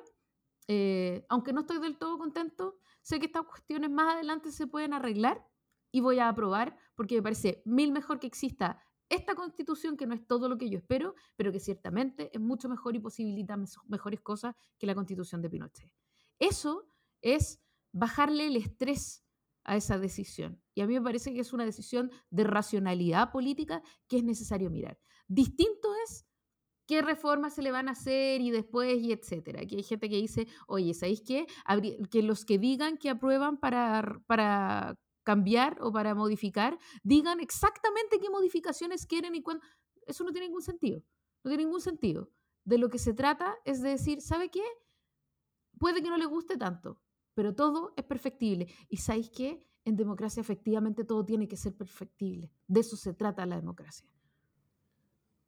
[0.71, 4.93] eh, aunque no estoy del todo contento, sé que estas cuestiones más adelante se pueden
[4.93, 5.43] arreglar
[5.91, 8.79] y voy a aprobar porque me parece mil mejor que exista
[9.09, 12.69] esta constitución que no es todo lo que yo espero, pero que ciertamente es mucho
[12.69, 15.91] mejor y posibilita mejores cosas que la constitución de Pinochet.
[16.37, 16.87] Eso
[17.23, 19.25] es bajarle el estrés
[19.63, 20.61] a esa decisión.
[20.75, 24.69] Y a mí me parece que es una decisión de racionalidad política que es necesario
[24.69, 24.99] mirar.
[25.27, 25.78] Distinto
[26.89, 29.61] qué reformas se le van a hacer y después y etcétera.
[29.61, 31.45] Aquí hay gente que dice, oye, ¿sabéis qué?
[32.09, 38.31] Que los que digan que aprueban para, para cambiar o para modificar, digan exactamente qué
[38.31, 39.63] modificaciones quieren y cuándo.
[40.07, 41.03] Eso no tiene ningún sentido.
[41.43, 42.31] No tiene ningún sentido.
[42.63, 44.63] De lo que se trata es de decir, ¿sabe qué?
[45.77, 47.03] Puede que no le guste tanto,
[47.35, 48.67] pero todo es perfectible.
[48.89, 49.63] ¿Y sabéis qué?
[49.85, 52.51] En democracia efectivamente todo tiene que ser perfectible.
[52.65, 54.09] De eso se trata la democracia.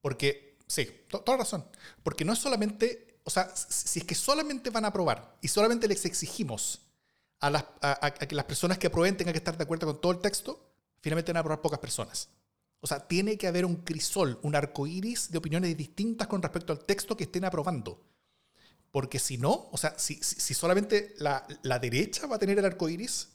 [0.01, 1.65] Porque, sí, to- toda razón.
[2.03, 5.87] Porque no es solamente, o sea, si es que solamente van a aprobar y solamente
[5.87, 6.81] les exigimos
[7.39, 10.11] a, las, a, que las personas que aprueben tengan que estar de acuerdo con todo
[10.11, 12.29] el texto, finalmente van a aprobar pocas personas.
[12.79, 16.73] O sea, tiene que haber un crisol, un arco iris de opiniones distintas con respecto
[16.73, 18.01] al texto que estén aprobando.
[18.91, 22.59] Porque si no, o sea, si, si, si solamente la, la derecha va a tener
[22.59, 23.29] el arco iris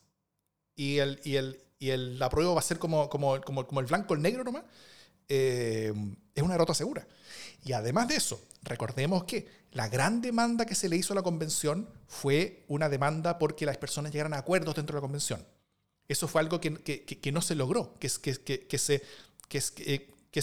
[0.75, 3.87] y el, y el, y el apruebo va a ser como, como, como, como el
[3.87, 4.65] blanco, el negro nomás,
[5.29, 5.93] eh,
[6.35, 7.07] es una derrota segura.
[7.65, 11.23] Y además de eso, recordemos que la gran demanda que se le hizo a la
[11.23, 15.45] convención fue una demanda porque las personas llegaran a acuerdos dentro de la convención.
[16.09, 19.03] Eso fue algo que, que- que- no se logró, que, que, se,
[19.49, 19.71] que, es-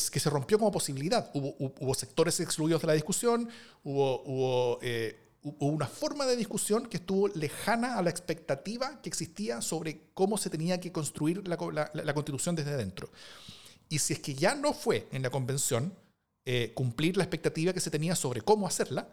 [0.09, 1.31] que, se rompió como posibilidad.
[1.33, 3.47] Hubo, hu- hubo sectores excluidos de la discusión,
[3.83, 9.07] hubo, eh, hu- hubo una forma de discusión que estuvo lejana a la expectativa que
[9.09, 13.09] existía sobre cómo se tenía que construir la, la- la- constitución desde dentro.
[13.89, 15.93] Y si es que ya no fue en la convención
[16.45, 19.07] eh, cumplir la expectativa que se tenía sobre cómo hacerla,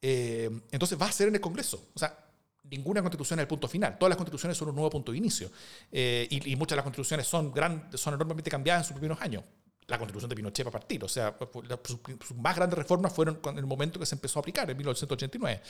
[0.00, 1.88] eh, entonces va a ser en el Congreso.
[1.94, 2.16] O sea,
[2.64, 3.98] ninguna constitución es el punto final.
[3.98, 5.50] Todas las constituciones son un nuevo punto de inicio.
[5.90, 9.20] Eh, y, y muchas de las constituciones son, gran, son enormemente cambiadas en sus primeros
[9.20, 9.44] años.
[9.86, 11.02] La constitución de Pinochet va a partir.
[11.04, 11.36] O sea,
[11.84, 12.00] sus,
[12.36, 15.60] más grandes reformas fueron en el momento que se empezó a aplicar, en 1989.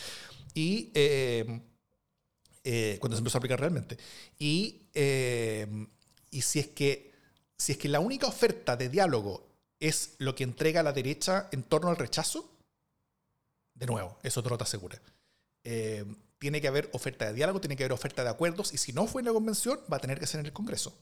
[0.55, 0.91] Y.
[0.95, 1.63] eh,
[2.65, 3.99] eh, cuando se empezó a aplicar realmente.
[4.39, 5.67] Y, eh,
[6.31, 7.12] y si, es que,
[7.63, 9.47] si es que la única oferta de diálogo
[9.79, 12.51] es lo que entrega la derecha en torno al rechazo,
[13.75, 15.01] de nuevo, eso te lo te asegura.
[15.63, 16.05] Eh,
[16.39, 19.07] tiene que haber oferta de diálogo, tiene que haber oferta de acuerdos, y si no
[19.07, 20.93] fue en la convención, va a tener que ser en el Congreso,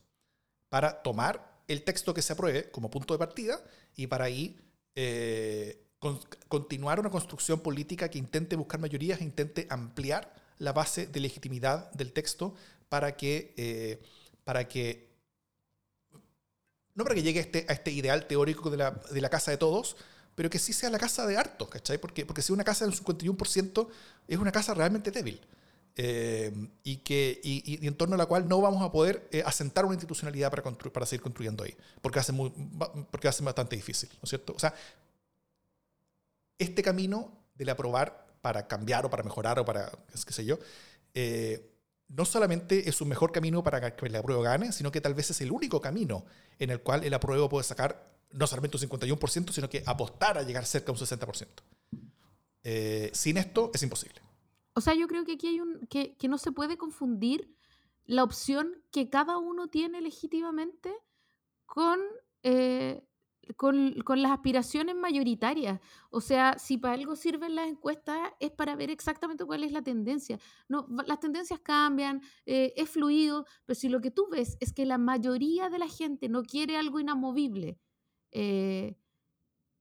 [0.69, 3.59] para tomar el texto que se apruebe como punto de partida
[3.97, 4.61] y para ahí
[4.97, 11.07] eh, con- continuar una construcción política que intente buscar mayorías e intente ampliar la base
[11.07, 12.55] de legitimidad del texto
[12.91, 14.03] para que, eh,
[14.45, 15.10] para que
[16.95, 19.51] no para que llegue a este, a este ideal teórico de la, de la casa
[19.51, 19.97] de todos,
[20.35, 21.99] pero que sí sea la casa de hartos, ¿cachai?
[21.99, 23.89] Porque, porque si una casa del 51%
[24.29, 25.41] es una casa realmente débil.
[25.97, 26.53] eh,
[26.85, 29.95] y, que, y, en torno a la cual no vamos a poder eh, asentar una
[29.95, 32.51] institucionalidad para, para seguir construyendo ahí, porque hace, muy,
[33.11, 34.55] porque hace bastante difícil, ¿no es cierto?
[34.55, 34.73] O sea,
[36.59, 39.91] este camino del aprobar para cambiar o para mejorar o para,
[40.27, 40.59] qué sé yo,
[41.15, 41.70] eh,
[42.11, 45.31] no solamente es un mejor camino para que el apruebo gane, sino que tal vez
[45.31, 46.25] es el único camino
[46.59, 50.43] en el cual el apruebo puede sacar no solamente un 51%, sino que apostar a
[50.43, 51.47] llegar cerca a un 60%.
[52.63, 54.21] Eh, sin esto es imposible.
[54.75, 55.87] O sea, yo creo que aquí hay un.
[55.89, 57.55] que, no se puede confundir
[58.07, 60.93] la opción que cada uno tiene legítimamente
[61.67, 62.01] con,
[62.43, 63.05] eh,
[63.57, 65.81] con, las aspiraciones mayoritarias.
[66.11, 69.83] O sea, si para algo sirven las encuestas es para ver exactamente cuál es la
[69.83, 70.39] tendencia.
[70.69, 74.87] No, las tendencias cambian, eh, es fluido, pero si lo que tú ves es que
[74.87, 77.79] la mayoría de la gente no quiere algo inamovible,
[78.33, 78.97] eh,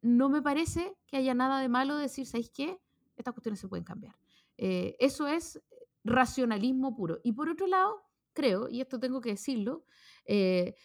[0.02, 2.80] no me parece que haya nada de malo decir, ¿sabéis qué?
[3.18, 4.16] Estas cuestiones se pueden cambiar.
[4.58, 5.62] Eh, eso es
[6.04, 7.20] racionalismo puro.
[7.24, 8.02] Y por otro lado,
[8.34, 9.86] creo, y esto tengo que decirlo,
[10.26, 10.76] eh,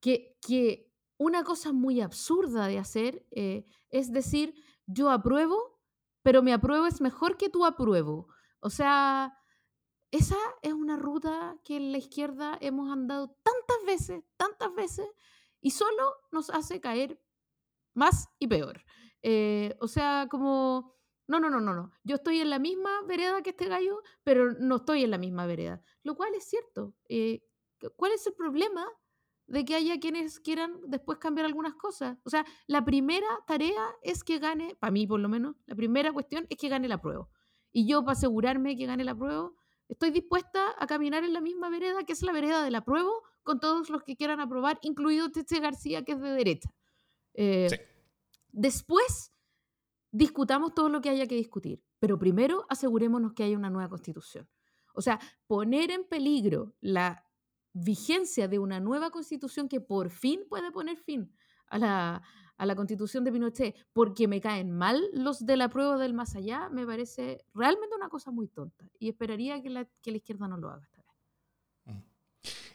[0.00, 0.91] que, que
[1.22, 4.54] una cosa muy absurda de hacer eh, es decir,
[4.86, 5.80] yo apruebo,
[6.22, 8.28] pero mi apruebo es mejor que tu apruebo.
[8.60, 9.36] O sea,
[10.10, 15.06] esa es una ruta que en la izquierda hemos andado tantas veces, tantas veces,
[15.60, 17.20] y solo nos hace caer
[17.94, 18.82] más y peor.
[19.22, 20.94] Eh, o sea, como,
[21.28, 21.90] no, no, no, no, no.
[22.04, 25.46] Yo estoy en la misma vereda que este gallo, pero no estoy en la misma
[25.46, 25.82] vereda.
[26.02, 26.94] Lo cual es cierto.
[27.08, 27.42] Eh,
[27.80, 28.86] cu- ¿Cuál es el problema
[29.52, 32.16] de que haya quienes quieran después cambiar algunas cosas?
[32.24, 36.10] O sea, la primera tarea es que gane, para mí por lo menos, la primera
[36.10, 37.28] cuestión es que gane la prueba.
[37.70, 39.50] Y yo, para asegurarme que gane la prueba,
[39.88, 43.10] estoy dispuesta a caminar en la misma vereda, que es la vereda de la prueba,
[43.42, 46.74] con todos los que quieran aprobar, incluido Tete García, que es de derecha.
[47.34, 47.76] Eh, Sí.
[48.54, 49.32] Después,
[50.10, 54.48] discutamos todo lo que haya que discutir, pero primero asegurémonos que haya una nueva constitución.
[54.94, 57.24] O sea, poner en peligro la
[57.72, 61.32] vigencia de una nueva constitución que por fin puede poner fin
[61.66, 62.22] a la,
[62.56, 66.36] a la constitución de Pinochet porque me caen mal los de la prueba del más
[66.36, 70.48] allá, me parece realmente una cosa muy tonta y esperaría que la, que la izquierda
[70.48, 70.88] no lo haga.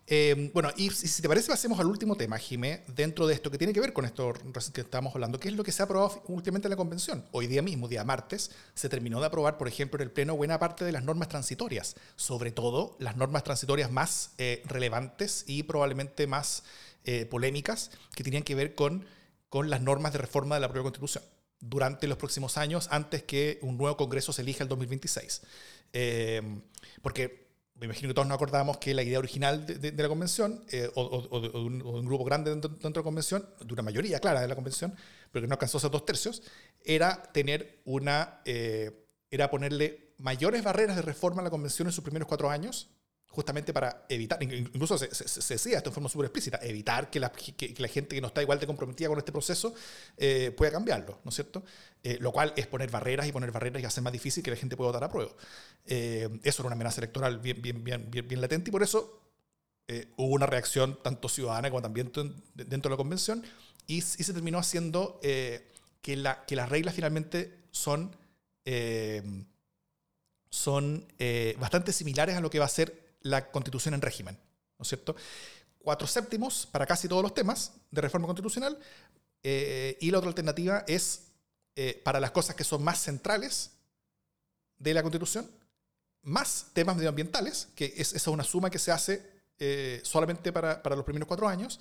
[0.10, 3.58] Eh, bueno, y si te parece, pasemos al último tema, Jimé, dentro de esto que
[3.58, 4.34] tiene que ver con esto
[4.74, 7.26] que estamos hablando, que es lo que se ha aprobado últimamente en la convención.
[7.34, 10.60] Hoy día mismo, día martes, se terminó de aprobar, por ejemplo, en el Pleno buena
[10.60, 16.26] parte de las normas transitorias, sobre todo las normas transitorias más eh, relevantes y probablemente
[16.26, 16.64] más
[17.04, 19.06] eh, polémicas, que tenían que ver con,
[19.50, 21.24] con las normas de reforma de la propia Constitución
[21.60, 25.42] durante los próximos años, antes que un nuevo Congreso se elija el 2026.
[25.92, 26.42] Eh,
[27.02, 27.47] porque
[27.80, 30.64] me imagino que todos nos acordábamos que la idea original de, de- de la convención,
[30.70, 33.04] eh, o, o- o de un, o de un grupo grande dentro, dentro de la
[33.04, 34.96] convención, de una mayoría clara de la convención,
[35.32, 36.42] pero que no alcanzó ser dos tercios,
[36.84, 42.04] era tener una, eh, era ponerle mayores barreras de reforma a la convención en sus
[42.04, 42.90] primeros cuatro años,
[43.30, 45.08] justamente para evitar, in- incluso se,
[45.54, 48.66] decía esto en forma súper explícita, evitar que la, gente que no está igual de
[48.66, 49.76] comprometida con este proceso
[50.18, 51.64] eh, pueda cambiarlo, ¿no es cierto?
[52.04, 54.58] Eh, lo cual es poner barreras y poner barreras y hacer más difícil que la
[54.58, 55.32] gente pueda votar a prueba.
[55.86, 59.22] Eh, eso era una amenaza electoral bien, latente y por eso
[60.18, 62.12] hubo una reacción tanto ciudadana como también
[62.56, 63.42] dentro de la convención
[63.86, 65.64] y, y se terminó haciendo que,
[66.02, 68.16] que las reglas finalmente son,
[70.50, 71.08] son
[71.60, 74.38] bastante similares a lo que va a ser la constitución en régimen,
[74.78, 75.16] ¿no es cierto?
[75.80, 78.78] Cuatro séptimos para casi todos los temas de reforma constitucional
[79.44, 81.28] eh, y la otra alternativa es
[81.76, 83.72] eh, para las cosas que son más centrales
[84.78, 85.50] de la constitución,
[86.24, 89.26] más temas medioambientales, que es, esa es una suma que se hace
[89.60, 91.80] eh, solamente para, para los primeros cuatro años,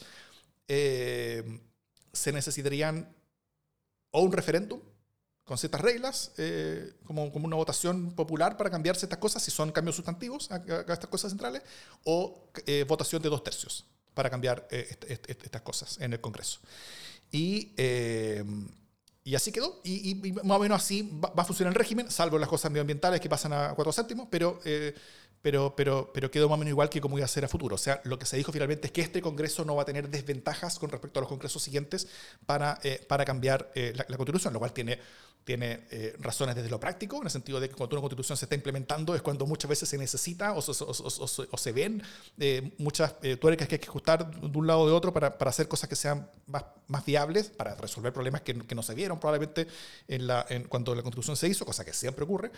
[0.68, 3.14] se necesitarían
[4.10, 4.80] o un referéndum
[5.46, 9.72] con ciertas reglas, eh, como, como una votación popular para cambiar ciertas cosas, si son
[9.72, 11.62] cambios sustantivos a, a- estas cosas centrales,
[12.04, 16.12] o eh, votación de dos tercios para cambiar eh, est- est- est- estas cosas en
[16.12, 16.58] el Congreso.
[17.30, 18.44] Y, eh,
[19.24, 19.80] y así quedó.
[19.84, 22.70] Y, y- más o menos así va, va a funcionar el régimen, salvo las cosas
[22.70, 24.94] medioambientales que pasan a cuatro séptimos, pero, eh,
[25.42, 27.74] pero, pero, pero quedó más o menos igual que como iba a ser a futuro.
[27.76, 30.08] O sea, lo que se dijo finalmente es que este Congreso no va a tener
[30.08, 32.08] desventajas con respecto a los congresos siguientes
[32.46, 34.98] para, eh, para cambiar la, la Constitución, lo cual tiene,
[35.46, 38.46] tiene eh, razones desde lo práctico, en el sentido de que cuando una Constitución se
[38.46, 42.02] está implementando es cuando muchas veces se necesita o, o- o- o se ven
[42.38, 45.38] eh, muchas eh, tuercas que hay que ajustar de un lado o de otro para,
[45.38, 48.94] para hacer cosas que sean más, más viables, para resolver problemas que, que no se
[48.94, 49.68] vieron probablemente
[50.08, 52.50] en la, en, cuando la Constitución se hizo, cosa que siempre ocurre,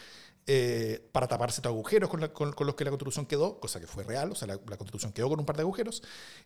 [0.46, 3.80] eh, para tapar ciertos agujeros con, la- con- con los que la Constitución quedó, cosa
[3.80, 6.02] que fue real, o sea, la, la Constitución quedó con un par de agujeros,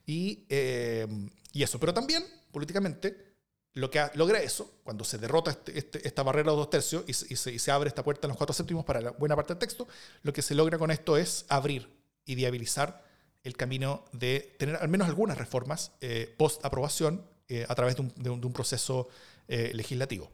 [0.06, 1.06] y, eh,
[1.52, 1.78] y eso.
[1.78, 3.31] Pero también, políticamente,
[3.74, 7.14] lo que logra eso, cuando se derrota este- este- esta barrera de dos tercios y
[7.14, 9.88] se, abre esta puerta en los cuatro séptimos para la buena parte del texto,
[10.22, 11.88] lo que se logra con esto es abrir
[12.24, 13.04] y viabilizar
[13.42, 18.30] el camino de tener al menos algunas reformas eh, post aprobación eh, a través de
[18.30, 19.08] un, proceso
[19.48, 20.30] eh, legislativo.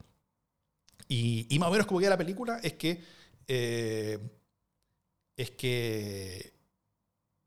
[1.09, 3.19] Y, más o menos como queda la película es que
[5.37, 6.53] es que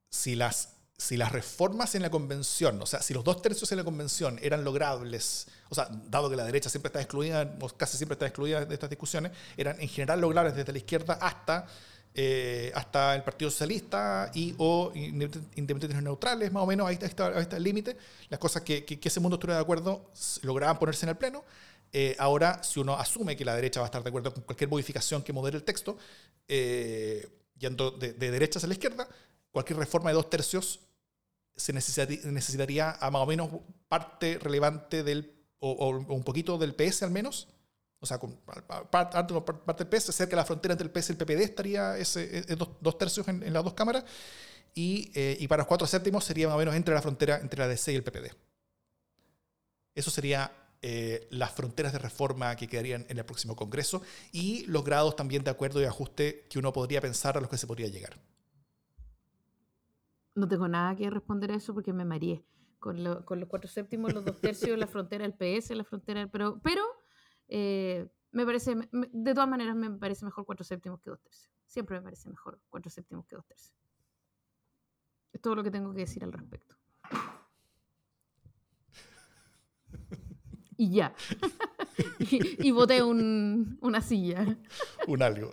[0.09, 3.79] si las, si las reformas en la convención, o sea, si los dos tercios en
[3.79, 7.97] la convención eran logrables, o sea, dado que la derecha siempre está excluida, o casi
[7.97, 11.65] siempre está excluida de estas discusiones, eran en general logrables desde la izquierda hasta
[12.13, 17.41] eh, hasta el Partido Socialista y o independientes neutrales, más o menos, ahí está, ahí
[17.41, 17.97] está el límite.
[18.29, 20.11] Las cosas que, que, ese mundo estuviera de acuerdo
[20.43, 21.43] lograban ponerse en el Pleno.
[21.91, 24.69] Eh, ahora, si uno asume que la derecha va a estar de acuerdo con cualquier
[24.69, 25.97] modificación que modere el texto,
[26.47, 29.07] eh, yendo de, de derecha hacia la izquierda,
[29.51, 30.79] cualquier reforma de dos tercios
[31.61, 33.49] se necesitaría, a más o menos
[33.87, 37.47] parte relevante del, o, un poquito del PS al menos,
[37.99, 38.35] o sea, con
[38.89, 42.39] parte, del PS, cerca de la frontera entre el PS y el PPD estaría ese,
[42.39, 44.03] e, e, dos, tercios en, las dos cámaras,
[44.73, 47.59] y, eh, y, para los cuatro séptimos sería más o menos entre la frontera entre
[47.59, 48.31] la DC y el PPD.
[49.93, 50.51] Eso sería
[50.83, 55.43] eh, las fronteras de reforma que quedarían en el próximo Congreso y los grados también
[55.43, 58.17] de acuerdo y ajuste que uno podría pensar a los que se podría llegar.
[60.35, 62.45] No tengo nada que responder a eso porque me mareé.
[62.79, 66.29] Con, los cuatro séptimos, los dos tercios, la frontera del PS, la frontera del...
[66.29, 66.81] Pero, pero
[67.47, 71.51] eh, me parece, de todas maneras me parece mejor cuatro séptimos que dos tercios.
[71.67, 73.77] Siempre me parece mejor cuatro séptimos que dos tercios.
[75.31, 76.75] Es todo lo que tengo que decir al respecto.
[80.77, 81.13] Y ya.
[82.19, 84.57] y, y boté un, una silla.
[85.07, 85.51] un algo.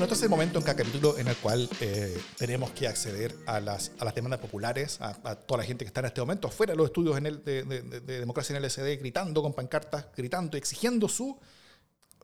[0.00, 3.36] Bueno, este es el momento en cada capítulo en el cual eh, tenemos que acceder
[3.44, 6.48] a las, a las demandas populares, a, toda la gente que está en este momento
[6.48, 10.56] afuera de los estudios en el, de, democracia en el SD, gritando con pancartas, gritando,
[10.56, 11.38] exigiendo su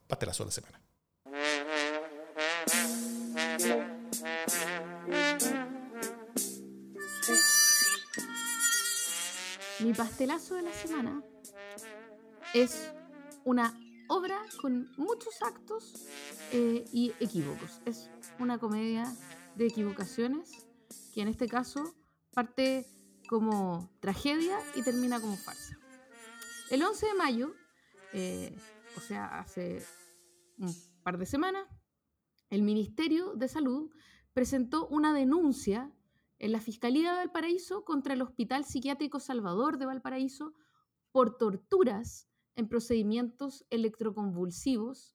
[0.06, 0.80] pastelazo de la semana.
[9.80, 11.22] Mi pastelazo de la semana
[12.54, 12.90] es
[13.44, 16.06] una obra con muchos actos
[16.52, 17.80] eh, y equívocos.
[17.84, 19.12] Es una comedia
[19.56, 20.66] de equivocaciones
[21.14, 21.94] que en este caso
[22.34, 22.86] parte
[23.28, 25.78] como tragedia y termina como farsa.
[26.70, 27.54] El 11 de mayo,
[28.12, 28.56] eh,
[28.96, 29.84] o sea, hace
[30.58, 31.66] un par de semanas,
[32.50, 33.90] el Ministerio de Salud
[34.32, 35.92] presentó una denuncia
[36.38, 40.54] en la Fiscalía de Valparaíso contra el Hospital Psiquiátrico Salvador de Valparaíso
[41.12, 45.14] por torturas en procedimientos electroconvulsivos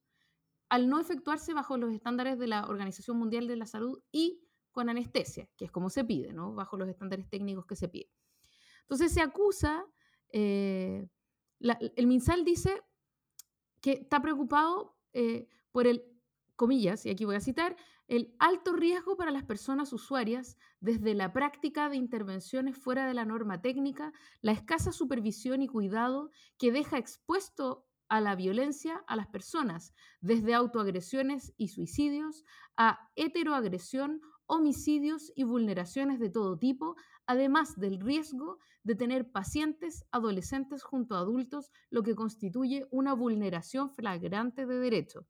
[0.69, 4.87] al no efectuarse bajo los estándares de la Organización Mundial de la Salud y con
[4.87, 6.53] anestesia, que es como se pide, ¿no?
[6.53, 8.09] bajo los estándares técnicos que se pide.
[8.83, 9.85] Entonces se acusa,
[10.31, 11.07] eh,
[11.59, 12.81] el MinSal dice
[13.81, 16.05] que está preocupado eh, por el,
[16.55, 17.75] comillas, y aquí voy a citar,
[18.11, 23.23] el alto riesgo para las personas usuarias desde la práctica de intervenciones fuera de la
[23.23, 29.27] norma técnica, la escasa supervisión y cuidado que deja expuesto a la violencia a las
[29.27, 32.43] personas, desde autoagresiones y suicidios
[32.75, 40.83] a heteroagresión, homicidios y vulneraciones de todo tipo, además del riesgo de tener pacientes adolescentes
[40.83, 45.25] junto a adultos, lo que constituye una vulneración flagrante de derecho.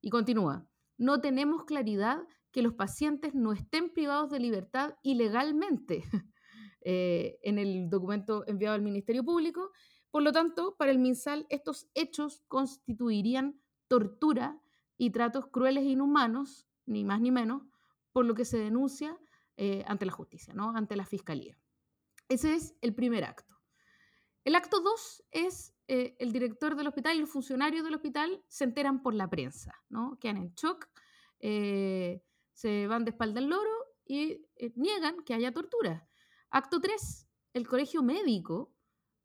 [0.00, 0.66] Y continúa
[0.98, 6.04] no tenemos claridad que los pacientes no estén privados de libertad ilegalmente
[6.82, 9.70] eh, en el documento enviado al Ministerio Público.
[10.10, 14.60] Por lo tanto, para el MinSal, estos hechos constituirían tortura
[14.96, 17.62] y tratos crueles e inhumanos, ni más ni menos,
[18.12, 19.16] por lo que se denuncia
[19.56, 20.70] eh, ante la justicia, ¿no?
[20.74, 21.58] ante la fiscalía.
[22.28, 23.54] Ese es el primer acto.
[24.44, 28.64] El acto 2 es eh, el director del hospital y los funcionarios del hospital se
[28.64, 30.18] enteran por la prensa, ¿no?
[30.20, 30.86] Quedan en shock,
[31.40, 32.22] eh,
[32.52, 33.70] se van de espalda al loro
[34.04, 36.06] y eh, niegan que haya tortura.
[36.50, 38.74] Acto 3, el colegio médico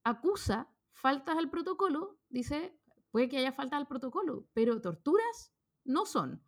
[0.05, 2.79] acusa faltas al protocolo, dice,
[3.11, 5.51] puede que haya faltas al protocolo, pero torturas
[5.83, 6.41] no son.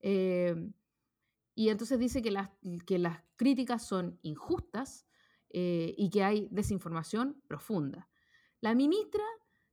[0.00, 2.50] y entonces dice que las,
[2.86, 5.08] que las críticas son injustas
[5.50, 8.08] y que hay desinformación profunda.
[8.60, 9.24] La ministra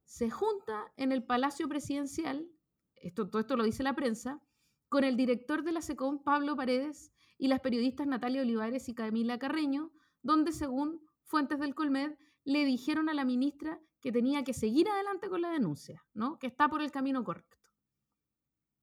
[0.06, 2.48] se junta en el Palacio Presidencial,
[2.96, 4.42] esto, todo esto lo dice la prensa,
[4.90, 9.38] con el director de la SECOM, Pablo Paredes, y las periodistas Natalia Olivares y Camila
[9.40, 14.88] Carreño, donde, según fuentes del Colmed, le dijeron a la ministra que tenía que seguir
[14.90, 16.38] adelante con la denuncia, ¿no?
[16.40, 17.58] que está por el camino correcto.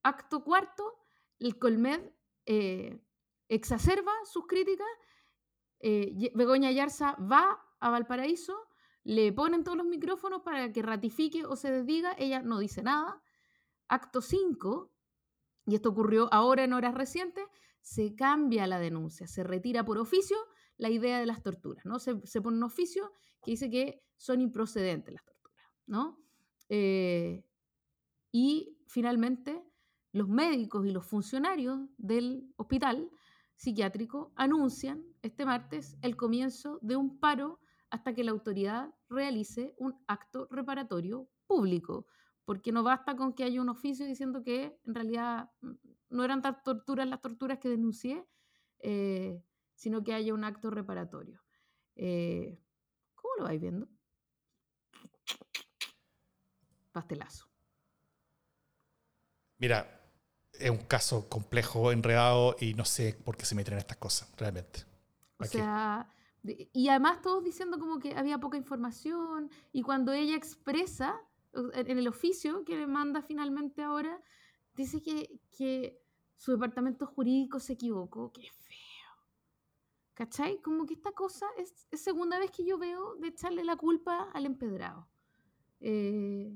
[0.03, 0.99] Acto cuarto,
[1.39, 2.01] el Colmed
[2.47, 3.01] eh,
[3.49, 4.89] exacerba sus críticas,
[5.81, 8.70] eh, Begoña Yarza va a Valparaíso
[9.05, 13.23] le ponen todos los micrófonos para que ratifique o se desdiga, ella no dice nada.
[13.89, 14.93] Acto 5,
[15.67, 17.45] y esto ocurrió ahora en horas recientes,
[17.81, 20.37] se cambia la denuncia, se retira por oficio
[20.77, 21.99] la idea de las torturas, ¿no?
[21.99, 26.19] Se, pone un oficio que dice que son improcedentes las torturas, ¿no?
[26.69, 27.45] Eh,
[28.31, 29.63] y finalmente,
[30.13, 33.11] los médicos y los funcionarios del hospital
[33.57, 37.61] psiquiátrico anuncian este martes el comienzo de un paro
[37.91, 42.07] hasta que la autoridad realice un acto reparatorio público,
[42.45, 45.51] porque no basta con que haya un oficio diciendo que en realidad
[46.09, 48.27] no eran tan torturas las torturas que denuncié,
[48.79, 49.43] eh,
[49.75, 51.43] sino que haya un acto reparatorio.
[51.97, 52.59] Eh,
[53.15, 53.89] ¿Cómo lo vais viendo?
[56.93, 57.47] Pastelazo.
[59.59, 60.01] Mira,
[60.53, 64.31] es un caso complejo, enredado y no sé por qué se meten en estas cosas,
[64.37, 64.85] realmente.
[65.39, 65.59] O Aquí.
[65.59, 66.09] sea,
[66.43, 71.21] y además todos diciendo como que había poca información y cuando ella expresa
[71.53, 74.23] en el oficio que le manda finalmente ahora,
[74.75, 76.01] dice que, que
[76.37, 78.33] su departamento jurídico se equivocó.
[78.33, 78.77] Qué feo.
[80.15, 80.61] ¿Cachai?
[80.63, 84.31] Como que esta cosa es, es segunda vez que yo veo de echarle la culpa
[84.33, 85.09] al empedrado.
[85.81, 86.53] Eh,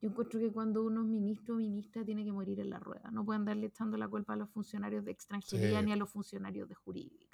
[0.00, 3.10] yo encuentro que cuando uno es ministro o ministra tiene que morir en la rueda.
[3.12, 5.86] No pueden darle echando la culpa a los funcionarios de extranjería Sí.
[5.86, 7.31] ni a los funcionarios de jurídica.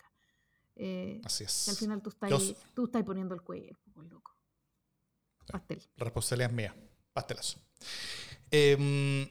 [0.79, 1.63] Eh, Así es.
[1.65, 4.33] que al final tú estás, tú estás poniendo el cuerpo, pues loco.
[5.51, 5.83] Pastel.
[5.97, 6.75] La responsabilidad es mía.
[7.13, 7.59] Pastelazo.
[8.51, 9.29] Eh,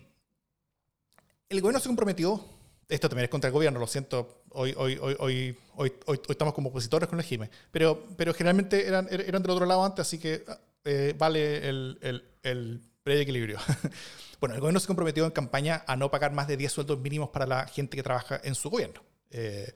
[1.50, 2.43] el gobierno se comprometió.
[2.89, 4.43] Esto también es contra el gobierno, lo siento.
[4.52, 7.50] Hoy, hoy, hoy, hoy, hoy, hoy- estamos como opositores con el GIME.
[7.72, 10.43] Pero, pero generalmente eran, er- eran del otro lado antes, así que
[10.86, 13.60] eh, vale el, el, el breve equilibrio.
[14.39, 17.30] bueno, el gobierno se comprometió en campaña a no pagar más de 10 sueldos mínimos
[17.30, 19.02] para la gente que trabaja en su gobierno.
[19.32, 19.74] Eh,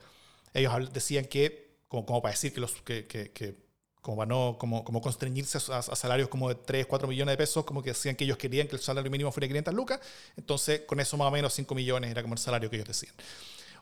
[0.53, 3.55] ellos decían que, como, para decir que los que, que-
[4.01, 7.63] como para no como, como constreñirse a, salarios como de 3, 4 millones de pesos,
[7.65, 9.99] como que decían que ellos querían que el salario mínimo fuera 500 lucas,
[10.35, 13.13] entonces con eso más o menos 5 millones era como el salario que ellos decían.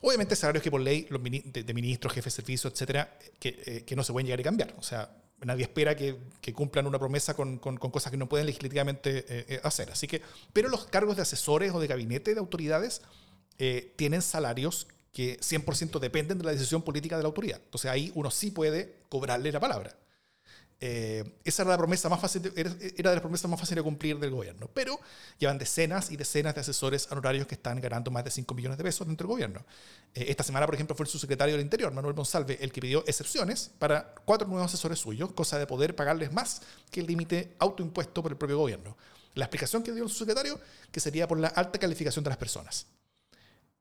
[0.02, 3.96] Obviamente salarios que por ley de, de ministros, jefes de servicio, etcétera, que, eh, que
[3.96, 4.74] no se pueden llegar a cambiar.
[4.78, 5.10] O sea,
[5.42, 6.16] nadie espera que,
[6.54, 9.90] cumplan una promesa con, con- cosas que no pueden legislativamente eh, eh, hacer.
[9.90, 10.20] Así que,
[10.52, 13.00] pero los cargos de asesores o de gabinete de autoridades
[13.96, 17.60] tienen salarios que 100% dependen de la decisión política de la autoridad.
[17.64, 19.96] Entonces ahí uno sí puede cobrarle la palabra.
[20.82, 22.52] Eh, esa era la promesa más fácil, de-
[22.96, 24.70] era, de las más fáciles de cumplir del gobierno.
[24.72, 24.98] Pero
[25.38, 28.84] llevan decenas y decenas de asesores honorarios que están ganando más de 5 millones de
[28.84, 29.66] pesos dentro del gobierno.
[30.14, 33.04] Eh, esta semana, por ejemplo, fue el subsecretario del Interior, Manuel Monsalve, el que pidió
[33.06, 38.22] excepciones para cuatro nuevos asesores suyos, cosa de poder pagarles más que el límite autoimpuesto
[38.22, 38.96] por el propio gobierno.
[39.34, 40.58] La explicación que dio el subsecretario,
[40.90, 42.86] que sería por la alta calificación de las personas.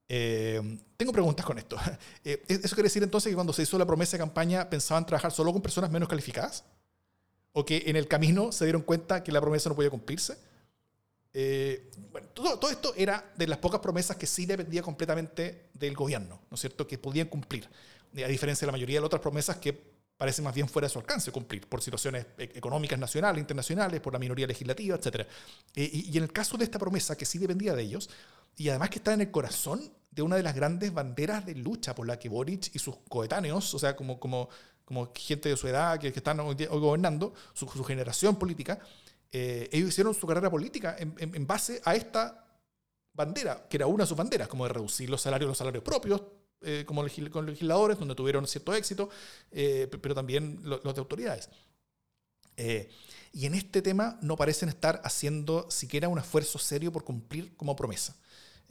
[0.10, 0.60] Eh,
[0.98, 1.78] tengo preguntas con esto.
[2.26, 5.32] Eh, ¿Eso quiere decir entonces que cuando se hizo la promesa de campaña pensaban trabajar
[5.32, 6.64] solo con personas menos calificadas?
[7.54, 10.38] ¿O que en el camino se dieron cuenta que la promesa no podía cumplirse?
[11.34, 15.96] Eh, bueno, todo, todo esto era de las pocas promesas que sí dependía completamente del
[15.96, 16.88] gobierno, ¿no es cierto?
[16.88, 17.70] Que podían cumplir,
[18.16, 19.72] Eh, a diferencia de la mayoría de las otras promesas que
[20.18, 24.14] parecen más bien fuera de su alcance cumplir, por situaciones e- económicas nacionales, internacionales, por
[24.14, 25.28] la minoría legislativa, etc.
[25.76, 28.10] y, y en el caso de esta promesa, que sí dependía de ellos,
[28.58, 29.82] y además que está en el corazón
[30.12, 33.74] de una de las grandes banderas de lucha por la que Boric y sus coetáneos,
[33.74, 34.50] o sea, como, como,
[34.86, 38.80] como gente de su edad que, que están hoy, gobernando, su, su generación política,
[39.32, 42.46] eh, ellos hicieron su carrera política en, base a esta
[43.14, 46.22] bandera, que era una de sus banderas, como de reducir los salarios, los salarios propios,
[46.62, 49.10] eh, como con legisladores, donde tuvieron cierto éxito,
[49.52, 51.50] eh, pero también lo- los de autoridades.
[52.58, 52.90] Eh,
[53.32, 57.76] y en este tema no parecen estar haciendo siquiera un esfuerzo serio por cumplir como
[57.76, 58.16] promesa.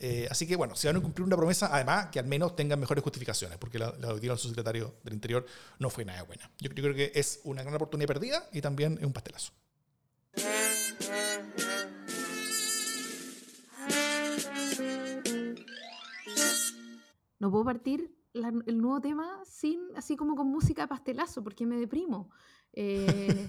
[0.00, 2.78] Eh, así que bueno, si van a cumplir una promesa, además que al menos tengan
[2.78, 5.44] mejores justificaciones, porque la, la que dio el subsecretario del Interior
[5.80, 6.50] no fue nada buena.
[6.60, 9.52] Yo, yo creo que es una gran oportunidad perdida y también es un pastelazo.
[17.38, 21.66] No puedo partir la- el nuevo tema sin, así como con música de pastelazo, porque
[21.66, 22.30] me deprimo.
[22.80, 23.48] Eh,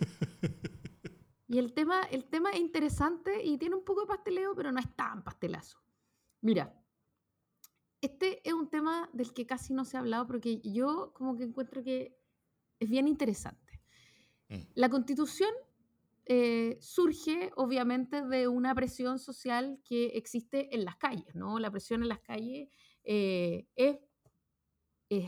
[1.48, 4.80] y el tema, el tema es interesante y tiene un poco de pasteleo, pero no
[4.80, 5.78] es tan pastelazo.
[6.42, 6.76] Mira,
[8.02, 11.44] este es un tema del que casi no se ha hablado, porque yo como que
[11.44, 12.18] encuentro que
[12.80, 13.82] es bien interesante.
[14.48, 14.62] Mm.
[14.76, 15.52] La constitución
[16.26, 21.60] eh, surge obviamente de una presión social que existe en las calles, ¿no?
[21.60, 22.70] La presión en las calles
[23.04, 23.98] eh, es,
[25.10, 25.26] es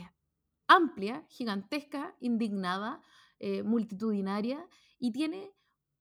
[0.68, 3.02] amplia, gigantesca, indignada,
[3.40, 4.66] eh, multitudinaria
[4.98, 5.52] y tiene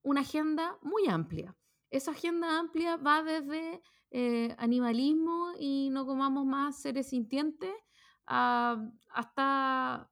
[0.03, 1.57] una agenda muy amplia.
[1.89, 3.81] Esa agenda amplia va desde
[4.11, 7.71] eh, animalismo y no comamos más seres sintientes
[8.27, 10.11] a- hasta,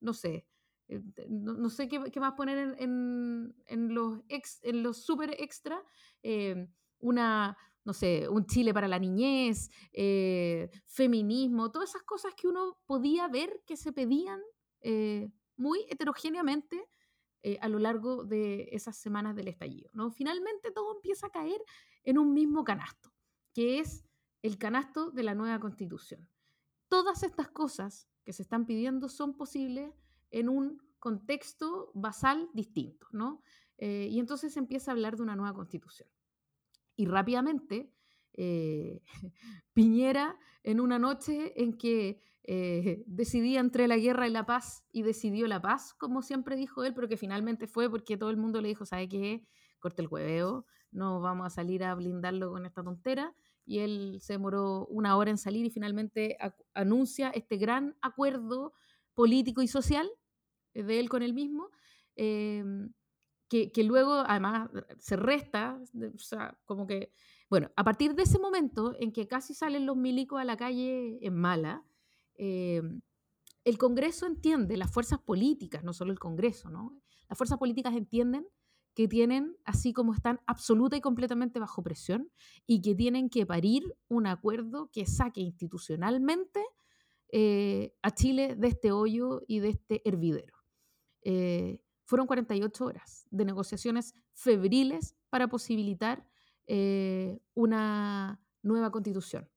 [0.00, 0.46] no sé,
[0.88, 5.82] eh, no, sé qué, más poner en, en- los, ex, en los super extra,
[6.22, 6.68] eh,
[6.98, 9.70] una, no sé, un Chile para la niñez,
[10.86, 14.40] feminismo, todas esas cosas que uno podía ver que se pedían
[15.56, 16.88] muy heterogéneamente
[17.60, 19.90] a lo largo de esas semanas del estallido.
[19.94, 20.10] ¿no?
[20.10, 21.60] Finalmente todo empieza a caer
[22.04, 23.12] en un mismo canasto,
[23.52, 24.04] que es
[24.42, 26.28] el canasto de la nueva constitución.
[26.88, 29.92] Todas estas cosas que se están pidiendo son posibles
[30.30, 33.42] en un contexto basal distinto, ¿no?
[33.78, 36.08] Eh, y entonces se empieza a hablar de una nueva constitución.
[36.96, 37.92] Y rápidamente,
[38.34, 39.02] eh,
[39.72, 45.02] Piñera, en una noche en que eh, decidía entre la guerra y la paz y
[45.02, 48.60] decidió la paz, como siempre dijo él, pero que finalmente fue porque todo el mundo
[48.60, 49.46] le dijo, ¿sabe qué?
[49.80, 53.34] Corte el hueveo, no vamos a salir a blindarlo con esta tontera.
[53.64, 56.36] Y él se demoró una hora en salir y finalmente
[56.74, 58.72] anuncia este gran acuerdo
[59.14, 60.10] político y social
[60.74, 61.68] de él con él mismo,
[62.16, 62.92] em,
[63.48, 65.78] que, que, luego además se resta,
[66.14, 67.12] o sea, como que,
[67.50, 71.18] bueno, a partir de ese momento en que casi salen los milicos a la calle
[71.20, 71.84] en mala,
[72.34, 73.02] em,
[73.64, 76.98] el Congreso entiende, las fuerzas políticas, no solo el Congreso, ¿no?
[77.28, 78.46] Las fuerzas políticas entienden
[78.94, 82.30] que tienen, así como están absoluta y completamente bajo presión,
[82.66, 86.60] y que tienen que parir un acuerdo que saque institucionalmente
[87.30, 90.54] eh, a Chile de este hoyo y de este hervidero.
[91.22, 96.26] Eh, fueron 48 horas de negociaciones febriles para posibilitar
[96.66, 99.48] eh, una nueva constitución,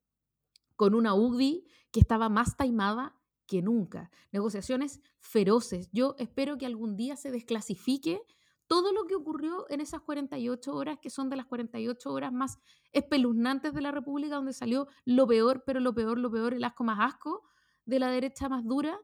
[0.75, 4.09] con una UDI que estaba más taimada que nunca.
[4.31, 5.89] Negociaciones feroces.
[5.91, 8.21] Yo espero que algún día se desclasifique
[8.67, 12.59] todo lo que ocurrió en esas 48 horas, que son de las 48 horas más
[12.91, 16.83] espeluznantes de la República, donde salió lo peor, pero lo peor, lo peor, el asco
[16.83, 17.43] más asco
[17.85, 18.99] de la derecha más dura.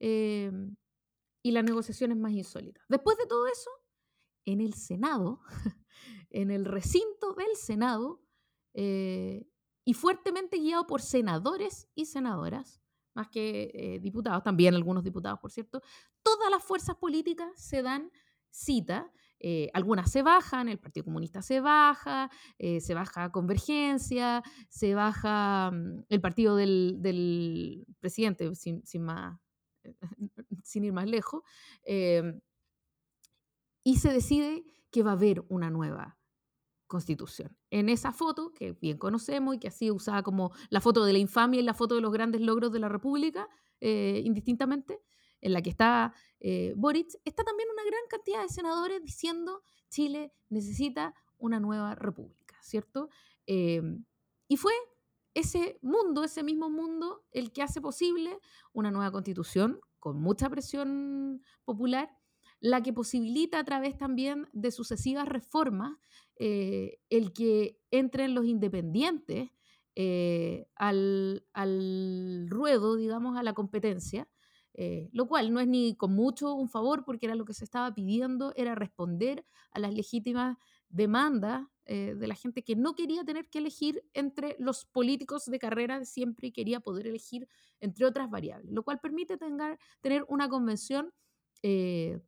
[0.00, 0.50] Eh,
[1.46, 2.84] y las negociaciones más insólitas.
[2.88, 3.70] Después de todo eso,
[4.46, 5.42] en el Senado,
[6.30, 8.20] en el recinto del Senado,
[8.74, 9.46] eh,
[9.84, 12.82] y fuertemente guiado por senadores y senadoras,
[13.14, 15.80] más que eh, diputados, también algunos diputados, por cierto,
[16.24, 18.10] todas las fuerzas políticas se dan
[18.56, 19.12] cita.
[19.38, 26.04] Eh, algunas se bajan, el Partido Comunista se baja, se baja Convergencia, se baja mm,
[26.08, 29.38] el partido del, presidente, sin, sin, más
[30.64, 31.42] sin ir más lejos,
[31.84, 32.40] em,
[33.84, 36.18] y se decide que va a haber una nueva
[36.86, 37.56] constitución.
[37.70, 41.12] En esa foto, que bien conocemos y que ha sido usada como la foto de
[41.12, 43.48] la infamia y la foto de los grandes logros de la República,
[43.80, 45.00] eh, indistintamente,
[45.40, 50.32] en la que está eh, Boric, está también una gran cantidad de senadores diciendo Chile
[50.48, 53.08] necesita una nueva república, ¿cierto?
[53.46, 54.04] Em,
[54.48, 54.72] y fue
[55.34, 58.38] ese mundo, ese mismo mundo, el que hace posible
[58.72, 62.10] una nueva constitución con mucha presión popular,
[62.60, 65.98] la que posibilita a través también de sucesivas reformas
[66.38, 69.50] eh, el que entren los independientes
[69.94, 71.42] eh, al,
[72.48, 74.28] ruedo, digamos, a la competencia,
[74.78, 77.64] eh, lo cual no es ni con mucho un favor, porque era lo que se
[77.64, 80.58] estaba pidiendo, era responder a las legítimas
[80.90, 85.58] demandas eh, de la gente que no quería tener que elegir entre los políticos de
[85.58, 87.48] carrera siempre quería poder elegir
[87.80, 91.12] entre otras variables, lo cual permite tener una convención
[91.62, 92.20] eh,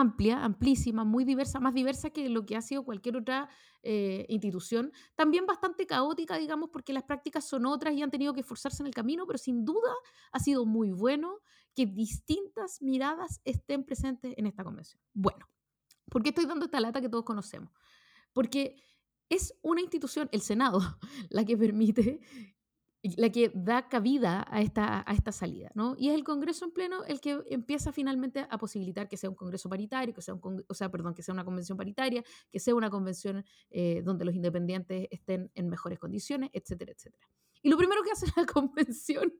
[0.00, 3.48] amplia, amplísima, muy diversa, más diversa que lo que ha sido cualquier otra
[3.82, 8.40] eh, institución, también bastante caótica, digamos, porque las prácticas son otras y han tenido que
[8.40, 9.92] esforzarse en el camino, pero sin duda
[10.32, 11.40] ha sido muy bueno
[11.74, 15.00] que distintas miradas estén presentes en esta convención.
[15.12, 15.46] Bueno,
[16.10, 17.72] ¿por qué estoy dando esta lata que todos conocemos?
[18.34, 18.76] porque
[19.30, 20.80] es una institución, el Senado,
[21.30, 22.20] la que permite,
[23.16, 25.94] la que da cabida a esta, a esta salida, ¿no?
[25.98, 29.36] Y es el Congreso en pleno el que empieza finalmente a posibilitar que sea un
[29.36, 32.74] Congreso paritario, que sea, un, o sea, perdón, que sea una convención paritaria, que sea
[32.74, 37.28] una convención eh, donde los independientes estén en mejores condiciones, etcétera, etcétera.
[37.62, 39.34] Y lo primero que hace la convención,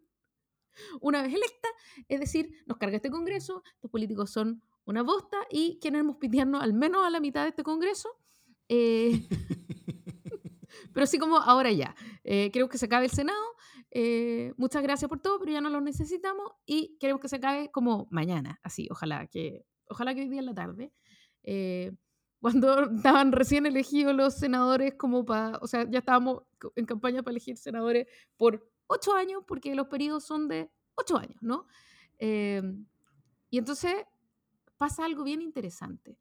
[1.01, 1.69] una vez electa,
[2.09, 6.75] es decir, nos carga este Congreso, estos políticos son una bosta y queremos pitearnos al
[6.75, 8.11] menos a la mitad de este Congreso
[8.69, 9.27] eh,
[10.95, 11.95] pero sí como ahora ya.
[12.23, 13.45] Eh, queremos que se acabe el Senado.
[13.91, 17.71] Eh, muchas gracias por todo, pero ya no lo necesitamos y queremos que se acabe
[17.71, 20.93] como mañana, así, ojalá que, ojalá que hoy día en la tarde.
[22.41, 26.43] cuando estaban recién elegidos los senadores como para, o sea, ya estábamos
[26.77, 31.43] en campaña para elegir senadores por ocho años, porque los periodos son de ocho años,
[31.43, 31.67] ¿no?
[32.21, 33.95] y entonces
[34.79, 36.19] pasa algo bien interesante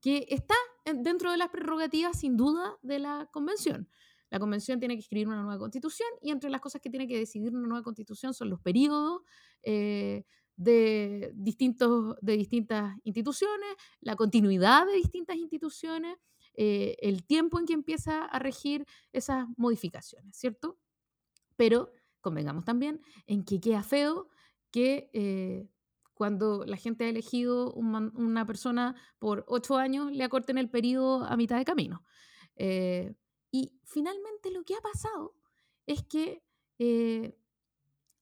[0.00, 0.54] que está
[0.84, 3.88] dentro de las prerrogativas sin duda de la convención.
[4.30, 7.18] La convención tiene que escribir una nueva constitución y entre las cosas que tiene que
[7.18, 9.22] decidir una nueva constitución son los periodos
[9.62, 10.24] eh,
[10.56, 13.68] de, distintos, de distintas instituciones,
[14.00, 16.16] la continuidad de distintas instituciones,
[16.54, 20.78] eh, el tiempo en que empieza a regir esas modificaciones, ¿cierto?
[21.56, 24.28] Pero convengamos también en que queda feo
[24.70, 25.68] que eh,
[26.14, 31.36] cuando la gente ha elegido una persona por ocho años, le acorten el periodo a
[31.36, 32.02] mitad de camino.
[33.50, 35.34] Y finalmente lo que ha pasado
[35.86, 36.42] es que
[36.78, 37.38] eh,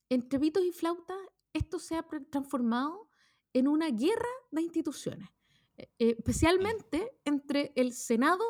[0.09, 1.17] entre pitos y flautas
[1.53, 3.09] esto se ha transformado
[3.53, 5.29] en una guerra de instituciones,
[5.77, 8.43] eh, eh, especialmente entre el Senado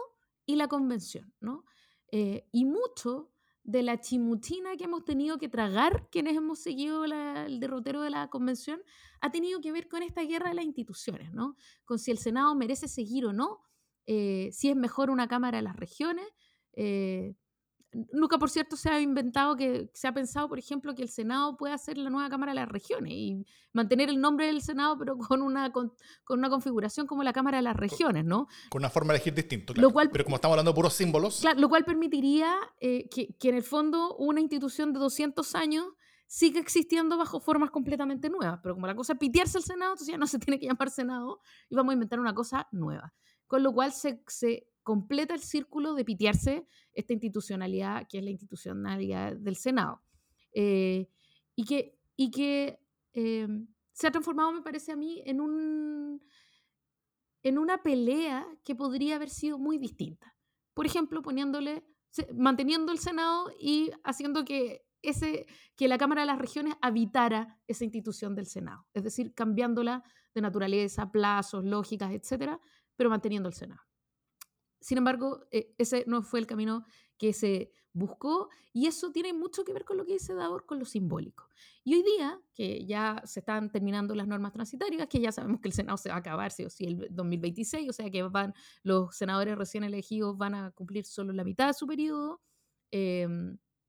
[0.45, 1.65] y la Convención, ¿no?
[2.11, 3.31] Eh, y mucho
[3.63, 8.09] de la chimuchina que hemos tenido que tragar quienes hemos seguido la- el derrotero de
[8.09, 8.81] la convención
[9.19, 11.57] ha tenido que ver con esta guerra de las instituciones, ¿no?
[11.83, 13.61] Con si el Senado merece seguir o no,
[14.05, 16.25] eh, si es mejor una Cámara de las Regiones.
[16.77, 17.35] Eh,
[18.11, 21.57] nunca, por cierto, se ha inventado que se ha pensado, por ejemplo, que el Senado
[21.57, 25.17] pueda ser la nueva Cámara de las Regiones y mantener el nombre del Senado, pero
[25.17, 28.47] con una, con, con una configuración como la Cámara de las Regiones, ¿no?
[28.69, 29.73] Con una forma de elegir distinto.
[29.73, 29.93] Lo claro.
[29.93, 33.49] cual- Pero como estamos hablando de puros símbolos, Claro, lo cual permitiría eh, que, que
[33.49, 35.85] en el fondo una institución de 200 años
[36.27, 38.59] siga existiendo bajo formas completamente nuevas.
[38.61, 40.89] Pero como la cosa es pitearse al Senado, entonces ya no se tiene que llamar
[40.89, 43.13] Senado y vamos a inventar una cosa nueva.
[43.47, 48.29] Con lo cual se, se completa el círculo de pitearse esta institucionalidad que es la
[48.31, 50.01] institucionalidad del Senado.
[50.53, 51.09] Eh,
[51.55, 52.79] y que, y que
[53.13, 53.47] eh,
[53.91, 56.21] se ha transformado, me parece a mí, en un
[57.43, 60.37] en una pelea que podría haber sido muy distinta
[60.77, 61.83] por ejemplo, poniéndole,
[62.35, 67.83] manteniendo el Senado y haciendo que, ese, que la Cámara de las Regiones habitara esa
[67.83, 70.03] institución del Senado, es decir, cambiándola
[70.35, 72.59] de naturaleza, plazos, lógicas, etcétera,
[72.95, 73.81] pero manteniendo el Senado.
[74.87, 76.85] Sin embargo, eh, ese no fue el camino
[77.17, 80.79] que se buscó y eso tiene mucho que ver con lo que dice Davor, con
[80.79, 81.49] lo simbólico.
[81.83, 85.67] Y hoy día, que ya se están terminando las normas transitarias, que ya sabemos que
[85.67, 88.53] el Senado se va a acabar, sí o sí, el 2026, o sea que van,
[88.81, 92.41] los senadores recién elegidos van a cumplir solo la mitad de su periodo,
[92.93, 93.27] eh,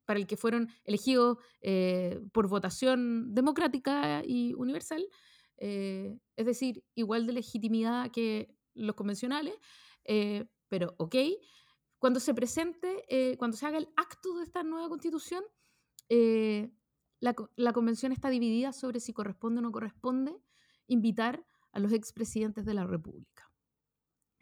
[0.04, 5.06] para el que fueron elegidos eh, por votación democrática y universal,
[5.58, 9.54] eh, es decir, igual de legitimidad que los convencionales,
[10.68, 11.16] pero ok,
[11.98, 15.44] cuando se presente, eh, cuando se haga el acto de esta nueva constitución,
[16.08, 16.70] eh,
[17.20, 20.36] la, la convención está dividida sobre si corresponde o no corresponde
[20.86, 23.50] invitar a los expresidentes de la República.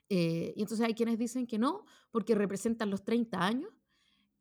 [0.08, 3.72] Eh, y entonces hay quienes dicen que no, porque representan los 30 años,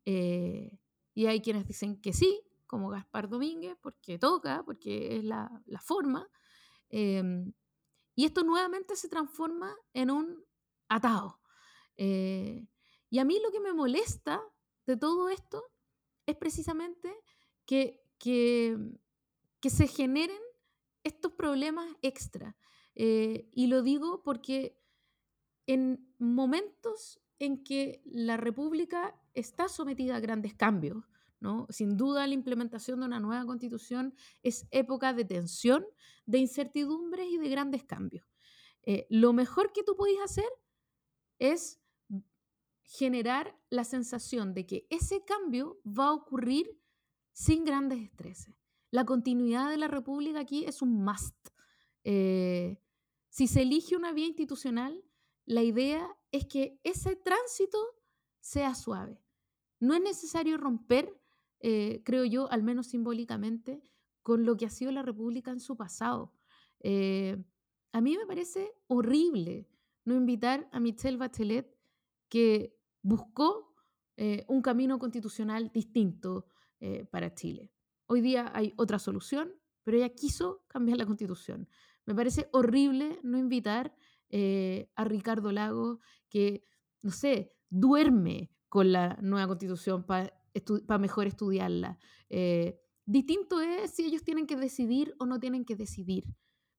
[0.05, 0.77] eh,
[1.13, 5.79] y hay quienes dicen que sí, como Gaspar Domínguez, porque toca, porque es la, la
[5.79, 6.27] forma.
[6.89, 7.53] em,
[8.15, 10.45] y esto nuevamente se transforma en un
[10.87, 11.41] atado.
[11.97, 12.67] Eh,
[13.09, 14.41] y a mí lo que me molesta
[14.85, 15.63] de todo esto
[16.25, 17.13] es precisamente
[17.65, 18.77] que, que,
[19.59, 20.41] que se generen
[21.03, 22.57] estos problemas extra.
[22.95, 24.81] Eh, y lo digo porque
[25.67, 31.03] en momentos en que la República está sometida a grandes cambios,
[31.39, 31.67] ¿no?
[31.69, 35.85] Sin duda la implementación de una nueva constitución es época de tensión,
[36.25, 38.25] de incertidumbres y de grandes cambios.
[38.83, 40.49] Eh, lo mejor que tú podés hacer
[41.39, 41.81] es
[42.85, 46.79] generar la sensación de que ese cambio va a ocurrir
[47.31, 48.55] sin grandes estreses.
[48.91, 51.35] La continuidad de la República aquí es un must.
[52.03, 52.79] Eh,
[53.29, 55.03] si se elige una vía institucional,
[55.45, 57.77] la idea es que ese tránsito
[58.39, 59.21] sea suave.
[59.79, 61.19] No es necesario romper,
[61.59, 63.81] eh, creo yo, al menos simbólicamente,
[64.21, 66.33] con lo que ha sido la República en su pasado.
[66.79, 67.43] Eh,
[67.91, 69.67] a mí me parece horrible
[70.05, 71.74] no invitar a Michelle Bachelet,
[72.29, 73.75] que buscó
[74.17, 76.47] eh, un camino constitucional distinto
[76.79, 77.71] eh, para Chile.
[78.07, 79.51] Hoy día hay otra solución,
[79.83, 81.67] pero ella quiso cambiar la constitución.
[82.05, 83.95] Me parece horrible no invitar
[84.29, 85.99] eh, a Ricardo Lago,
[86.29, 86.63] que,
[87.01, 91.99] no sé, duerme con la nueva constitución para mejor estudiarla.
[93.05, 96.25] Distinto es si ellos tienen que decidir o no tienen que decidir,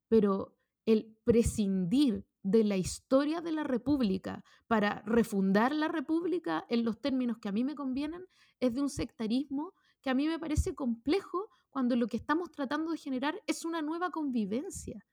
[0.09, 7.01] pero el prescindir de la historia de la República para refundar la República en los
[7.01, 8.25] términos que a mí me convienen
[8.61, 12.93] es de un sectarismo que a mí me parece complejo cuando lo que estamos tratando
[12.93, 15.05] de generar es una nueva convivencia.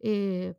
[0.00, 0.54] Eh,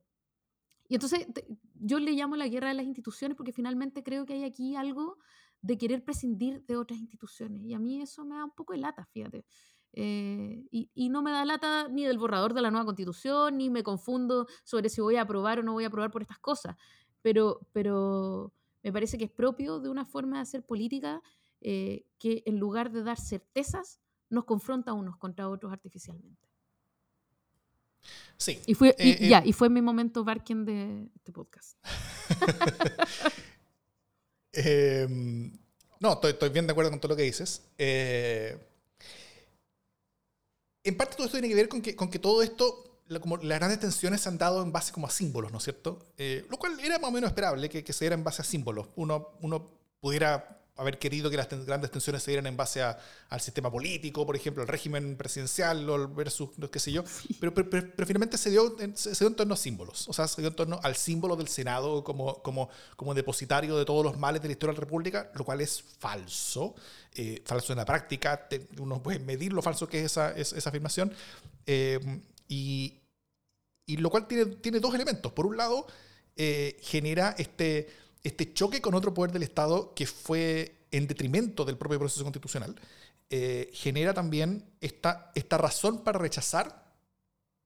[0.87, 4.33] y entonces te, yo le llamo la guerra de las instituciones porque finalmente creo que
[4.33, 5.17] hay aquí algo
[5.61, 7.63] de querer prescindir de otras instituciones.
[7.63, 9.45] Y a mí eso me da un poco de lata, fíjate.
[9.93, 13.69] Eh, y, y, no me da lata ni del borrador de la nueva constitución, ni
[13.69, 16.75] me confundo sobre si voy a aprobar o no voy a aprobar por estas cosas.
[17.21, 21.21] Pero, pero me parece que es propio de una forma de hacer política
[21.61, 26.49] eh, que en lugar de dar certezas, nos confronta unos contra otros artificialmente.
[28.37, 28.59] Sí.
[28.65, 31.77] Y fue, eh, ya, y fue mi momento Barken de este podcast.
[34.53, 35.07] eh,
[35.99, 37.71] no, estoy, estoy, bien de acuerdo con todo lo que dices.
[37.77, 38.57] Eh,
[40.83, 44.21] en parte todo esto tiene que ver con que, todo esto, como las grandes tensiones
[44.21, 45.99] se han dado en base como a símbolos, ¿no es cierto?
[46.17, 48.45] Eh, lo cual era más o menos esperable que, que se diera en base a
[48.45, 48.87] símbolos.
[48.95, 49.69] Uno, uno
[49.99, 52.97] pudiera haber querido que las ten- grandes tensiones se dieran en base a-
[53.29, 57.03] al sistema político, por ejemplo, el régimen presidencial versus no qué sé yo,
[57.39, 60.07] pero, pero, pero- pero finalmente se dio, en, se se dio en torno a símbolos,
[60.07, 63.85] o sea, se dio en torno al símbolo del Senado como, como, como depositario de
[63.85, 66.73] todos los males de la historia de la República, lo cual es falso,
[67.13, 70.53] eh, falso en la práctica, te- uno puede medir lo falso que es esa, es-
[70.53, 71.13] esa afirmación,
[71.67, 71.99] eh,
[72.47, 72.99] y,
[73.85, 75.31] y lo cual tiene, tiene dos elementos.
[75.33, 75.85] Por un lado,
[76.35, 77.87] eh, genera este,
[78.23, 82.75] este choque con otro poder del Estado que fue en detrimento del propio proceso constitucional.
[83.29, 86.93] Eh, genera también esta, esta razón para rechazar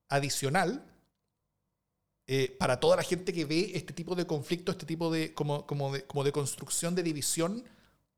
[0.10, 0.84] adicional
[2.28, 5.66] eh, para toda la gente que ve este tipo de conflicto, este tipo de como,
[5.66, 7.64] como de, como de construcción de división,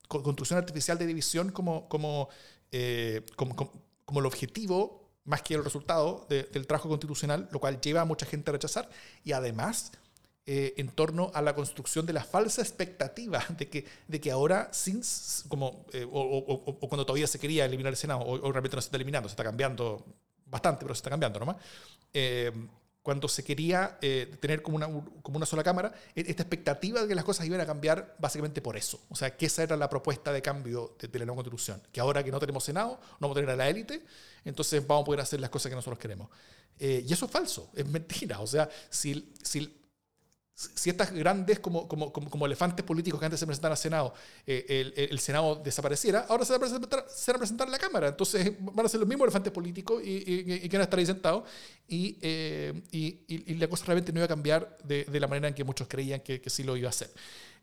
[0.08, 2.30] co- construcción artificial de división como, como,
[2.72, 3.72] eh, como, como-
[4.06, 8.06] como el objetivo más que el resultado de- del trabajo constitucional, lo cual lleva a
[8.06, 8.90] mucha gente a rechazar
[9.24, 9.92] y además
[10.52, 14.70] eh, en torno a la construcción de la falsa expectativa de que, de que ahora,
[14.74, 15.02] sin,
[15.48, 18.52] como, eh, o, o- o- o cuando todavía se quería eliminar el Senado, o, o
[18.52, 20.04] realmente no se está eliminando, se está cambiando
[20.48, 21.58] bastante, pero se está cambiando nomás.
[22.14, 22.52] Eh,
[23.04, 24.88] cuando se quería eh, tener como una,
[25.22, 28.60] como una sola cámara, e- esta expectativa de que las cosas iban a cambiar básicamente
[28.62, 29.00] por eso.
[29.10, 31.82] O sea, que esa era la propuesta de cambio de, de la nueva constitución.
[31.92, 34.04] Que ahora que no tenemos Senado, no vamos a tener a la élite,
[34.46, 36.28] entonces vamos a poder hacer las cosas que nosotros queremos.
[36.80, 38.40] Eh, y eso es falso, es mentira.
[38.42, 39.76] O sea, si, si,
[40.60, 44.14] si estas grandes como, como, como, elefantes políticos que antes se presentaban al Senado,
[44.46, 47.72] eh, el, el- Senado desapareciera, ahora se va, a presentar, se van a presentar en
[47.72, 48.10] la Cámara.
[48.10, 51.00] Entonces van a ser los mismos elefantes políticos y, y, y que van a estar
[51.00, 51.44] ahí sentados.
[51.88, 55.54] Y, eh, y, la cosa realmente no iba a cambiar de, de la manera en
[55.54, 57.10] que muchos creían que, que sí lo iba a hacer.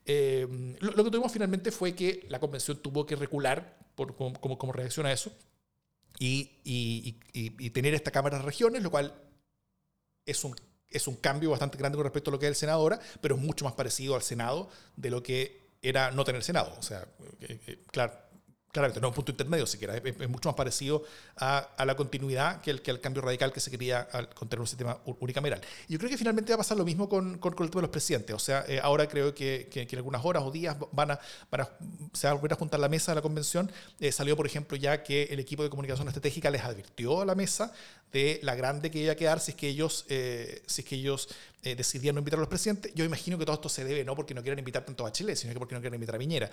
[0.06, 0.46] Eh,
[0.80, 4.56] lo, lo que tuvimos finalmente fue que la convención tuvo que recular por, como, como,
[4.56, 5.32] como reacción a eso
[6.18, 9.12] y tener esta Cámara de Regiones, lo cual
[10.24, 10.56] es un,
[10.90, 13.36] es un cambio bastante grande con respecto a lo que es el Senado ahora, pero
[13.36, 16.74] es mucho más parecido al Senado de lo que era no tener Senado.
[16.78, 17.06] O sea,
[17.40, 18.14] eh, eh, claro,
[18.80, 21.02] claramente, no es un punto intermedio siquiera, es, mucho más parecido
[21.36, 24.48] a, a la continuidad que el, que el cambio radical que se quería al, con
[24.48, 25.60] tener un sistema unicameral.
[25.88, 27.90] Yo creo que finalmente va a pasar lo mismo con, con, el tema de los
[27.90, 28.34] presidentes.
[28.36, 31.20] O sea, eh, ahora creo que, que- que en algunas horas o días van a,
[31.50, 31.70] van a-
[32.12, 33.70] se va a volver a juntar la mesa de la convención.
[34.00, 37.34] Eh, salió, por ejemplo, ya que el equipo de comunicación estratégica les advirtió a la
[37.34, 37.72] mesa
[38.12, 40.94] de la grande que iba a quedar si es que ellos, eh, si es que
[40.96, 41.28] ellos
[41.62, 42.92] eh, decidían no invitar a los presidentes.
[42.94, 45.36] Yo imagino que todo esto se debe no porque no quieren invitar tanto a Chile,
[45.36, 46.50] sino que porque no quieren invitar a Piñera.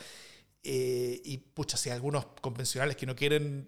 [0.63, 3.65] Eh, y pucha, si hay algunos convencionales que no quieren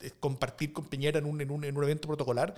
[0.00, 2.54] eh, compartir con Piñera en un, en un, en un evento protocolar,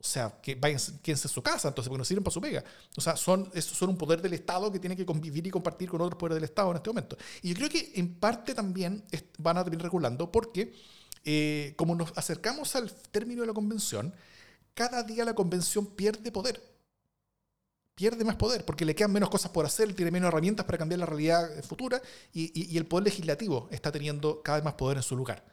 [0.00, 2.62] o sea, que vayan, quédense en su casa, entonces, porque no sirven para su pega.
[2.96, 6.00] O sea, son, son un poder del Estado que tiene que convivir y compartir con
[6.00, 7.16] otros poderes del Estado en este momento.
[7.42, 9.04] Y yo creo que en parte también
[9.38, 10.72] van a terminar regulando porque,
[11.24, 14.14] eh, como nos acercamos al término de la convención,
[14.74, 16.62] cada día la convención pierde poder.
[17.98, 21.00] Pierde más poder porque le quedan menos cosas por hacer, tiene menos herramientas para cambiar
[21.00, 22.00] la realidad eh, futura
[22.32, 25.44] y, el poder legislativo está teniendo cada vez más poder en su lugar.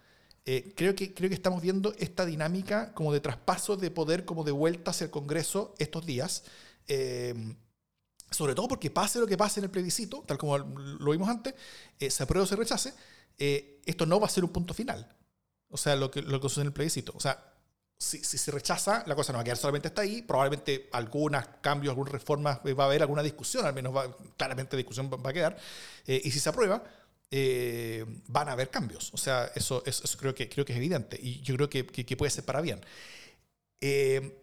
[0.46, 4.44] Eh, creo, que, creo que estamos viendo esta dinámica como de traspaso de poder, como
[4.44, 6.44] de vuelta hacia el Congreso estos días.
[6.88, 7.34] eh,
[8.30, 11.56] sobre todo porque pase lo que pase en el plebiscito, tal como lo vimos antes,
[11.98, 12.94] se apruebe o se rechace,
[13.38, 15.16] esto no va a ser un punto final.
[15.70, 17.12] O sea, lo que, lo que sucede en el plebiscito.
[17.16, 17.55] O sea,
[17.98, 20.22] si, si se rechaza, la cosa no va a quedar solamente hasta ahí.
[20.22, 24.76] Probablemente algunos cambios, algunas reformas, eh, va a haber alguna discusión, al menos va, claramente
[24.78, 25.58] discusión va a quedar.
[26.06, 26.84] Eh, y si se aprueba,
[27.32, 29.12] eh, van a haber cambios.
[29.14, 31.18] O sea, eso, eso, eso creo, que, creo que es evidente.
[31.22, 32.82] Y yo creo que, que- que puede ser para bien.
[33.82, 34.42] Eh,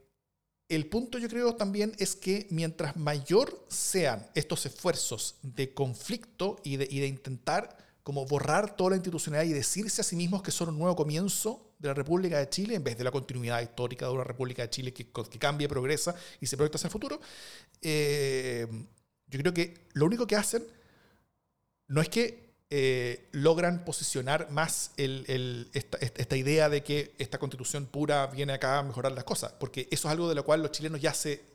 [0.69, 6.77] el punto yo creo también es que mientras mayor sean estos esfuerzos de conflicto y
[6.77, 10.51] de, y de intentar como borrar toda la institucionalidad y decirse a sí mismos que
[10.51, 14.07] son un nuevo comienzo de la República de Chile en vez de la continuidad histórica
[14.07, 17.21] de una República de Chile que, que cambia, progresa y se proyecta hacia el futuro,
[17.81, 18.67] eh,
[19.27, 20.65] yo creo que lo único que hacen
[21.89, 28.53] no es que eh, logran posicionar más esta idea de que esta constitución pura viene
[28.53, 31.13] acá a mejorar las cosas, porque eso es algo de lo cual los chilenos ya
[31.13, 31.52] se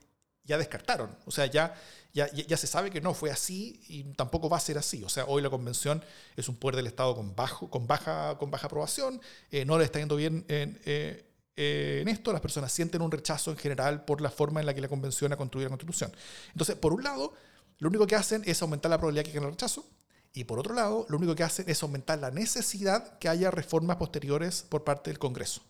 [0.48, 1.76] ya descartaron, o sea, ya,
[2.14, 5.10] ya, ya se sabe que no fue así y tampoco va a ser así, o
[5.10, 6.04] sea, hoy la convención
[6.36, 9.22] es un poder del Estado con, bajo, con, baja, con baja aprobación,
[9.52, 11.28] eh, no le está yendo bien en, eh,
[11.58, 14.74] eh, en esto, las personas sienten un rechazo en general por la forma en la
[14.74, 16.12] que la convención ha construido la constitución.
[16.52, 17.34] Entonces, por un lado,
[17.80, 19.86] lo único que hacen es aumentar la probabilidad que gane el rechazo,
[20.34, 23.98] y por otro lado, lo único que hacen es aumentar la necesidad que haya reformas
[23.98, 25.64] posteriores por parte del Congreso.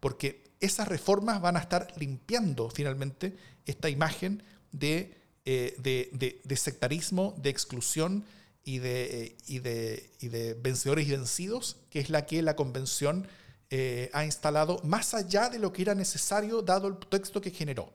[0.00, 5.14] Porque esas reformas van a estar limpiando finalmente esta imagen de,
[5.44, 8.24] eh, de, de- sectarismo, de exclusión
[8.64, 13.26] y de, eh, y, y de vencedores y vencidos, que es la que la convención
[13.70, 17.92] eh, ha instalado más allá de lo que era necesario dado el texto que generó.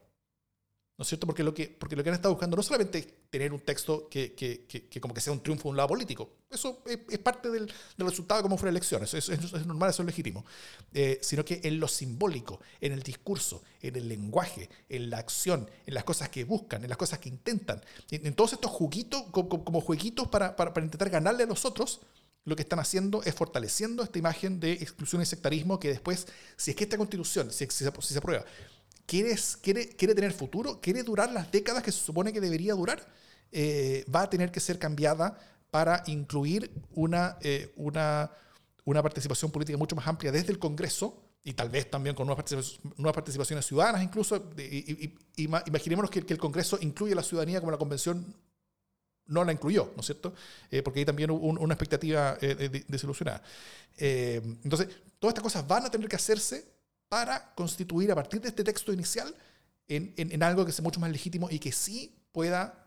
[1.00, 1.26] ¿No es cierto?
[1.26, 4.10] Porque lo que, porque lo que han estado buscando no solamente es tener un texto
[4.10, 7.00] que, que, que, que como que sea un triunfo de un lado político, eso es,
[7.10, 10.06] es parte del, del, resultado de cómo fueron elecciones, eso, es, es, normal, eso es
[10.06, 10.45] legítimo,
[10.93, 15.70] eh, sino que en lo simbólico, en el discurso, en el lenguaje, en la acción,
[15.86, 17.82] en las cosas que buscan, en las cosas que intentan,
[18.12, 21.64] en, en todos estos juguitos, como, como jueguitos para, para, para intentar ganarle a los
[21.64, 22.02] otros,
[22.43, 26.28] lo que están haciendo es fortaleciendo esta imagen de exclusión y sectarismo que después,
[26.58, 28.43] si es que esta constitución, si, si, se, si se aprueba,
[29.10, 33.03] quiere, quiere, quiere tener futuro, quiere durar las décadas que se supone que debería durar,
[33.51, 35.36] eh, va a tener que ser cambiada
[35.72, 38.30] para incluir una, eh, una,
[38.86, 42.43] una participación política mucho más amplia desde el Congreso y tal vez también con nuevas
[42.43, 44.51] participaciones, nuevas participaciones ciudadanas incluso.
[44.57, 48.36] Y, y, imaginémonos que, que, el Congreso incluye a la ciudadanía como la Convención
[49.26, 50.34] no la incluyó, ¿no es cierto?
[50.70, 53.41] Eh, porque hay también un, una expectativa eh, desilusionada.
[53.97, 54.88] Eh, entonces,
[55.20, 56.79] todas estas cosas van a tener que hacerse
[57.10, 59.36] para constituir a partir de este texto inicial
[59.88, 62.86] en, en, algo que sea mucho más legítimo y que sí pueda,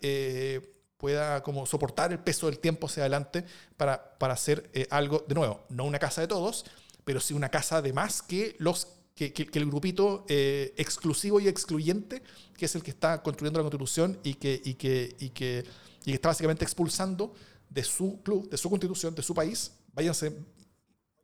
[0.97, 3.45] pueda como soportar el peso del tiempo hacia adelante
[3.77, 6.65] para, para hacer algo, de nuevo, no una casa de todos,
[7.05, 11.49] pero sí una casa de más que los que, que, el grupito eh, exclusivo y
[11.49, 12.23] excluyente,
[12.57, 15.65] que es el que está construyendo la constitución y que, y que, y que,
[16.05, 17.35] y que está básicamente expulsando
[17.69, 20.35] de su club, de su constitución, de su país, váyanse,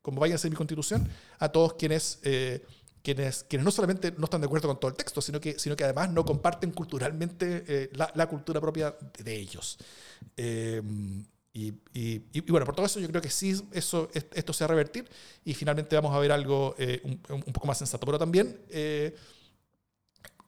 [0.02, 2.64] como váyanse mi constitución, a todos quienes, eh,
[3.14, 5.74] quienes, quienes no solamente no están de acuerdo con todo el texto, sino que, sino
[5.74, 9.78] que además no comparten culturalmente eh, la, cultura propia de ellos.
[10.36, 10.82] Eh,
[11.54, 14.66] y, y, y, bueno, por todo eso yo creo que sí, eso, esto se va
[14.66, 15.08] a revertir
[15.42, 18.04] y finalmente vamos a ver algo eh, un, un, poco más sensato.
[18.04, 19.16] Pero también eh,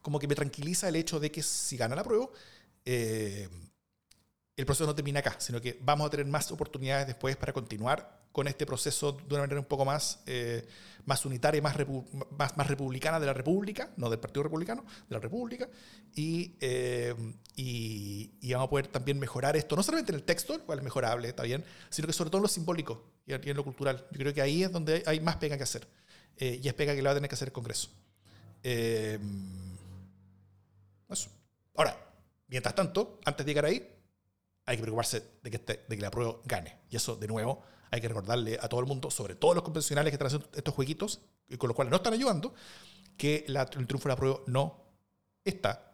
[0.03, 2.29] como que me tranquiliza el hecho de que si gana la prueba,
[2.85, 8.20] el proceso no termina acá, sino que vamos a tener más oportunidades después para continuar
[8.33, 10.67] con este proceso de una manera un poco más, eh,
[11.05, 12.07] más unitaria, más, repu
[12.39, 15.69] más, más, republicana de la República, no del Partido Republicano, de la República,
[16.15, 17.15] y, eh,
[17.57, 20.79] y, y, vamos a poder también mejorar esto, no solamente en el texto, el cual
[20.79, 24.07] es mejorable, está bien, sino que sobre todo en lo simbólico y en lo cultural.
[24.11, 25.89] Yo creo que ahí es donde hay más pega que hacer,
[26.37, 27.91] eh, y es pega que lo va a tener que hacer el Congreso.
[28.63, 29.19] Eh,
[31.09, 31.31] eso.
[31.75, 31.97] Ahora,
[32.49, 33.87] mientras tanto, antes de llegar ahí,
[34.67, 36.79] hay que preocuparse de que, este, de que la prueba gane.
[36.91, 40.11] Y eso, de nuevo, hay que recordarle a todo el mundo, sobre todo los convencionales
[40.11, 42.55] que están haciendo estos jueguitos, y con los cuales no están ayudando,
[43.17, 44.85] que la, el triunfo de la prueba no
[45.45, 45.93] está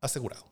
[0.00, 0.44] asegurado.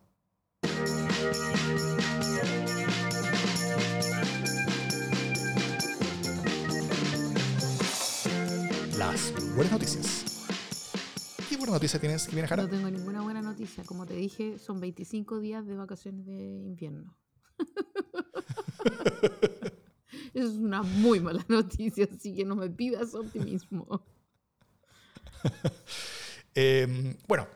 [8.97, 10.25] Las buenas noticias.
[11.49, 12.63] ¿Qué buena noticia tienes, Jimena Jara?
[12.63, 13.85] No tengo ninguna buena noticia.
[13.85, 17.17] Como te dije, son 25 días de vacaciones de invierno.
[20.35, 24.03] es una muy mala noticia, así que no me pidas optimismo.
[26.55, 27.47] eh, bueno,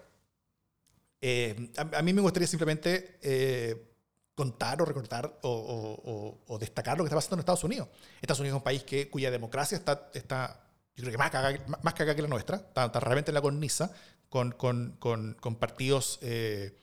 [1.20, 3.92] eh, a, mí me gustaría simplemente eh,
[4.34, 7.88] contar o recordar o, destacar lo que está pasando en Estados Unidos.
[8.20, 10.62] Estados Unidos es un país que, cuya democracia está, está
[10.96, 13.92] yo creo que más cagada, más que la nuestra, está, realmente en la cornisa,
[14.28, 16.76] con, con, con, con partidos eh,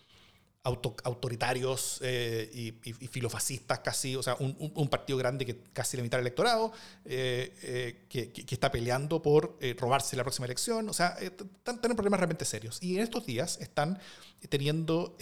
[0.70, 2.72] auto, autoritarios eh, y,
[3.07, 6.72] filofascistas casi, o sea, un, partido grande que casi la mitad del electorado,
[7.05, 12.20] eh, eh, que, está peleando por robarse la próxima elección, o sea, están teniendo problemas
[12.20, 12.82] realmente serios.
[12.82, 13.99] Y en estos días están
[14.49, 15.15] teniendo...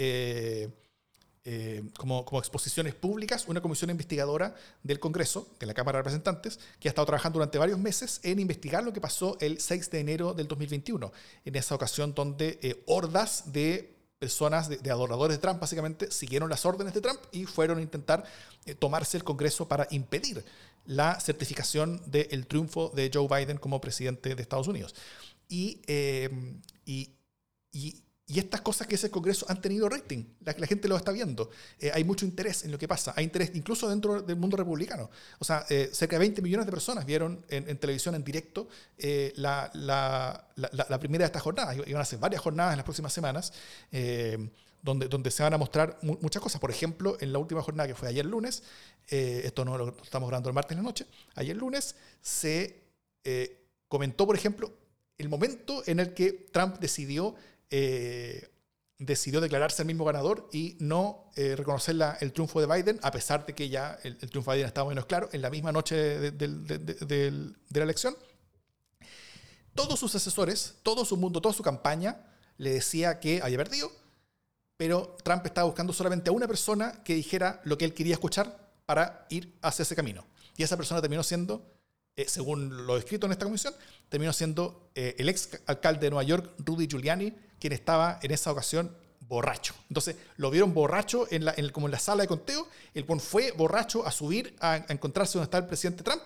[1.98, 6.92] Como, exposiciones públicas, una comisión investigadora del Congreso, de la Cámara de Representantes, que ha
[6.92, 10.50] estado trabajando durante varios meses en investigar lo que pasó el 6 de enero del
[10.50, 11.10] 2021,
[11.46, 16.66] en esa ocasión donde hordas de personas, de, de, adoradores de Trump, básicamente, siguieron las
[16.66, 18.24] órdenes de Trump y fueron a intentar
[18.66, 20.44] eh, tomarse el Congreso para impedir
[20.86, 24.96] la certificación del triunfo de Joe Biden como presidente de Estados Unidos.
[25.50, 25.82] Y,
[26.86, 27.12] y,
[27.72, 30.26] y y estas cosas que es el Congreso han tenido rating.
[30.42, 31.50] La, gente lo está viendo.
[31.80, 33.14] Eh, hay mucho interés en lo que pasa.
[33.16, 35.10] Hay interés incluso dentro del mundo republicano.
[35.40, 38.68] O sea, eh, cerca de 20 millones de personas vieron en, televisión en directo
[38.98, 41.78] eh, la, la, la, primera de estas jornadas.
[41.88, 43.54] Iban a ser varias jornadas en las próximas semanas.
[44.80, 46.62] Donde, donde, se van a mostrar mu muchas cosas.
[46.62, 48.62] Por ejemplo, en la última jornada que fue ayer lunes,
[49.08, 52.84] esto no lo estamos grabando el martes en la noche, ayer lunes se
[53.88, 54.72] comentó, por ejemplo,
[55.18, 57.36] el momento en el que Trump decidió
[57.70, 58.50] eh,
[59.00, 63.46] decidió declararse el mismo ganador y no eh, reconocer el triunfo de Biden, a pesar
[63.46, 65.96] de que ya el, el triunfo de Biden estaba menos claro, en la misma noche
[65.96, 68.16] de, la elección.
[69.76, 72.26] Todos sus asesores, todo su mundo, toda su campaña
[72.58, 73.92] le decía que había perdido,
[74.78, 78.72] pero Trump estaba buscando solamente a una persona que dijera lo que él quería escuchar
[78.88, 80.26] para ir hacia ese camino.
[80.56, 81.72] Y esa persona terminó siendo
[82.16, 83.76] eh, según lo descrito en esta comisión,
[84.10, 88.92] terminó siendo el ex alcalde de Nueva York, Rudy Giuliani, quien estaba en esa ocasión
[89.22, 89.74] borracho.
[89.90, 92.68] Entonces lo vieron borracho en la, en como en la sala de conteo.
[92.94, 96.24] El buen fue borracho a subir a, a encontrarse donde estaba el presidente Trump.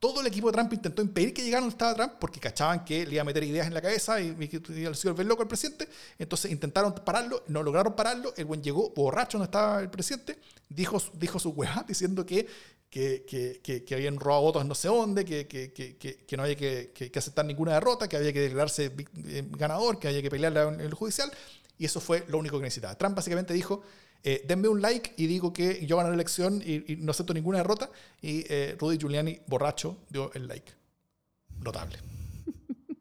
[0.00, 3.04] Todo el equipo de Trump intentó impedir que llegaran donde estaba Trump porque cachaban que
[3.06, 5.26] le iba a meter ideas en la cabeza y, y que iba a ser ver
[5.26, 5.86] loco el presidente.
[6.18, 8.32] Entonces intentaron pararlo, no lograron pararlo.
[8.38, 10.38] El buen llegó borracho donde estaba el presidente,
[10.70, 12.46] dijo, dijo su hueá diciendo que,
[12.88, 13.26] que,
[13.62, 17.74] que, que- habían robado votos no sé dónde, que, que, no había que, aceptar ninguna
[17.74, 18.92] derrota, que había que declararse
[19.26, 21.30] eh, ganador, que había que pelearla en el judicial.
[21.76, 22.94] Y eso fue lo único que necesitaba.
[22.96, 23.82] Trump básicamente dijo,
[24.22, 27.34] eh, denme un like y digo que yo gané la elección y, y no acepto
[27.34, 27.90] ninguna derrota.
[28.20, 30.72] Y eh, Rudy Giuliani, borracho, dio el like.
[31.60, 31.98] Notable.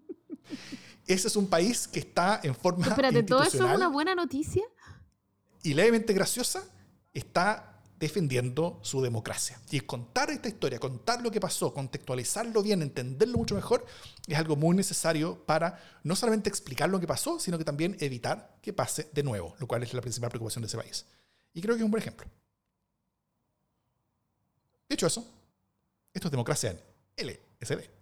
[1.07, 4.63] Ese es un país que está en forma Espérate, ¿todo eso es una buena noticia?
[5.63, 6.63] y levemente graciosa,
[7.13, 7.68] está
[8.00, 9.60] defendiendo su democracia.
[9.70, 13.86] Y contar esta historia, contar lo que pasó, contextualizarlo bien, entenderlo mucho mejor,
[14.26, 18.58] es algo muy necesario para no solamente explicar lo que pasó, sino que también evitar
[18.62, 21.06] que pase de nuevo, lo cual es la principal preocupación de ese país.
[21.54, 22.26] Y creo que es un buen ejemplo.
[24.88, 25.28] Dicho eso,
[26.14, 26.72] esto es democracia
[27.18, 27.99] en LSD.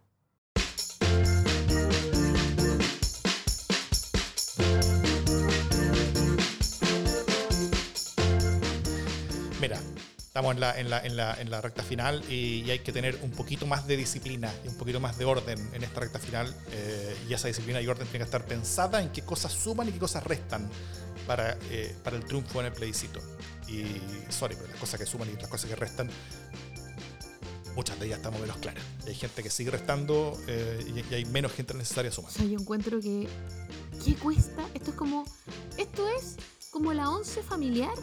[10.38, 12.92] Estamos en la, en la, en la, en la recta final y, y hay que
[12.92, 16.20] tener un poquito más de disciplina y un poquito más de orden en esta recta
[16.20, 16.56] final.
[16.72, 19.92] eh, y esa disciplina y orden tiene que estar pensada en qué cosas suman y
[19.94, 20.70] qué cosas restan
[21.26, 23.20] para, eh, para el triunfo en el plebiscito.
[23.68, 23.84] Y,
[24.30, 26.08] sorry, pero las cosas que suman y las cosas que restan,
[27.76, 28.84] muchas de ellas estamos menos claras.
[29.08, 32.38] Hay gente que sigue restando eh, y, y hay menos gente necesaria O sumando.
[32.38, 33.28] sea, yo encuentro que.
[34.06, 34.64] ¿Qué cuesta?
[34.76, 35.26] Esto es como.
[35.78, 36.36] Esto es
[36.70, 37.94] como la once familiar,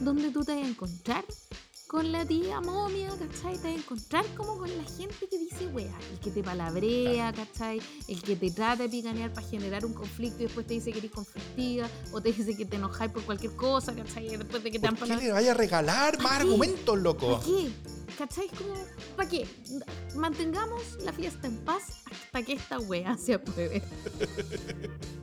[0.00, 1.24] donde tú te vas a encontrar
[1.92, 3.58] con la tía momia, ¿cachai?
[3.58, 5.94] Te vas a encontrar como con la gente que dice wea.
[6.10, 7.82] El que te palabrea, ¿cachai?
[8.08, 11.00] El que te trata de picanear para generar un conflicto y después te dice que
[11.00, 14.38] eres conflictiva, o te dice que te enojáis por cualquier cosa, ¿cachai?
[14.38, 15.26] Después de que te dan ¿Por qué palabras.
[15.26, 17.32] le vaya a regalar más argumentos, loco?
[17.32, 17.70] ¿Para qué?
[18.16, 18.48] ¿Cachai?
[18.48, 18.72] Como,
[19.14, 19.46] ¿para qué?
[20.14, 23.82] Mantengamos la fiesta en paz hasta que esta wea se apruebe.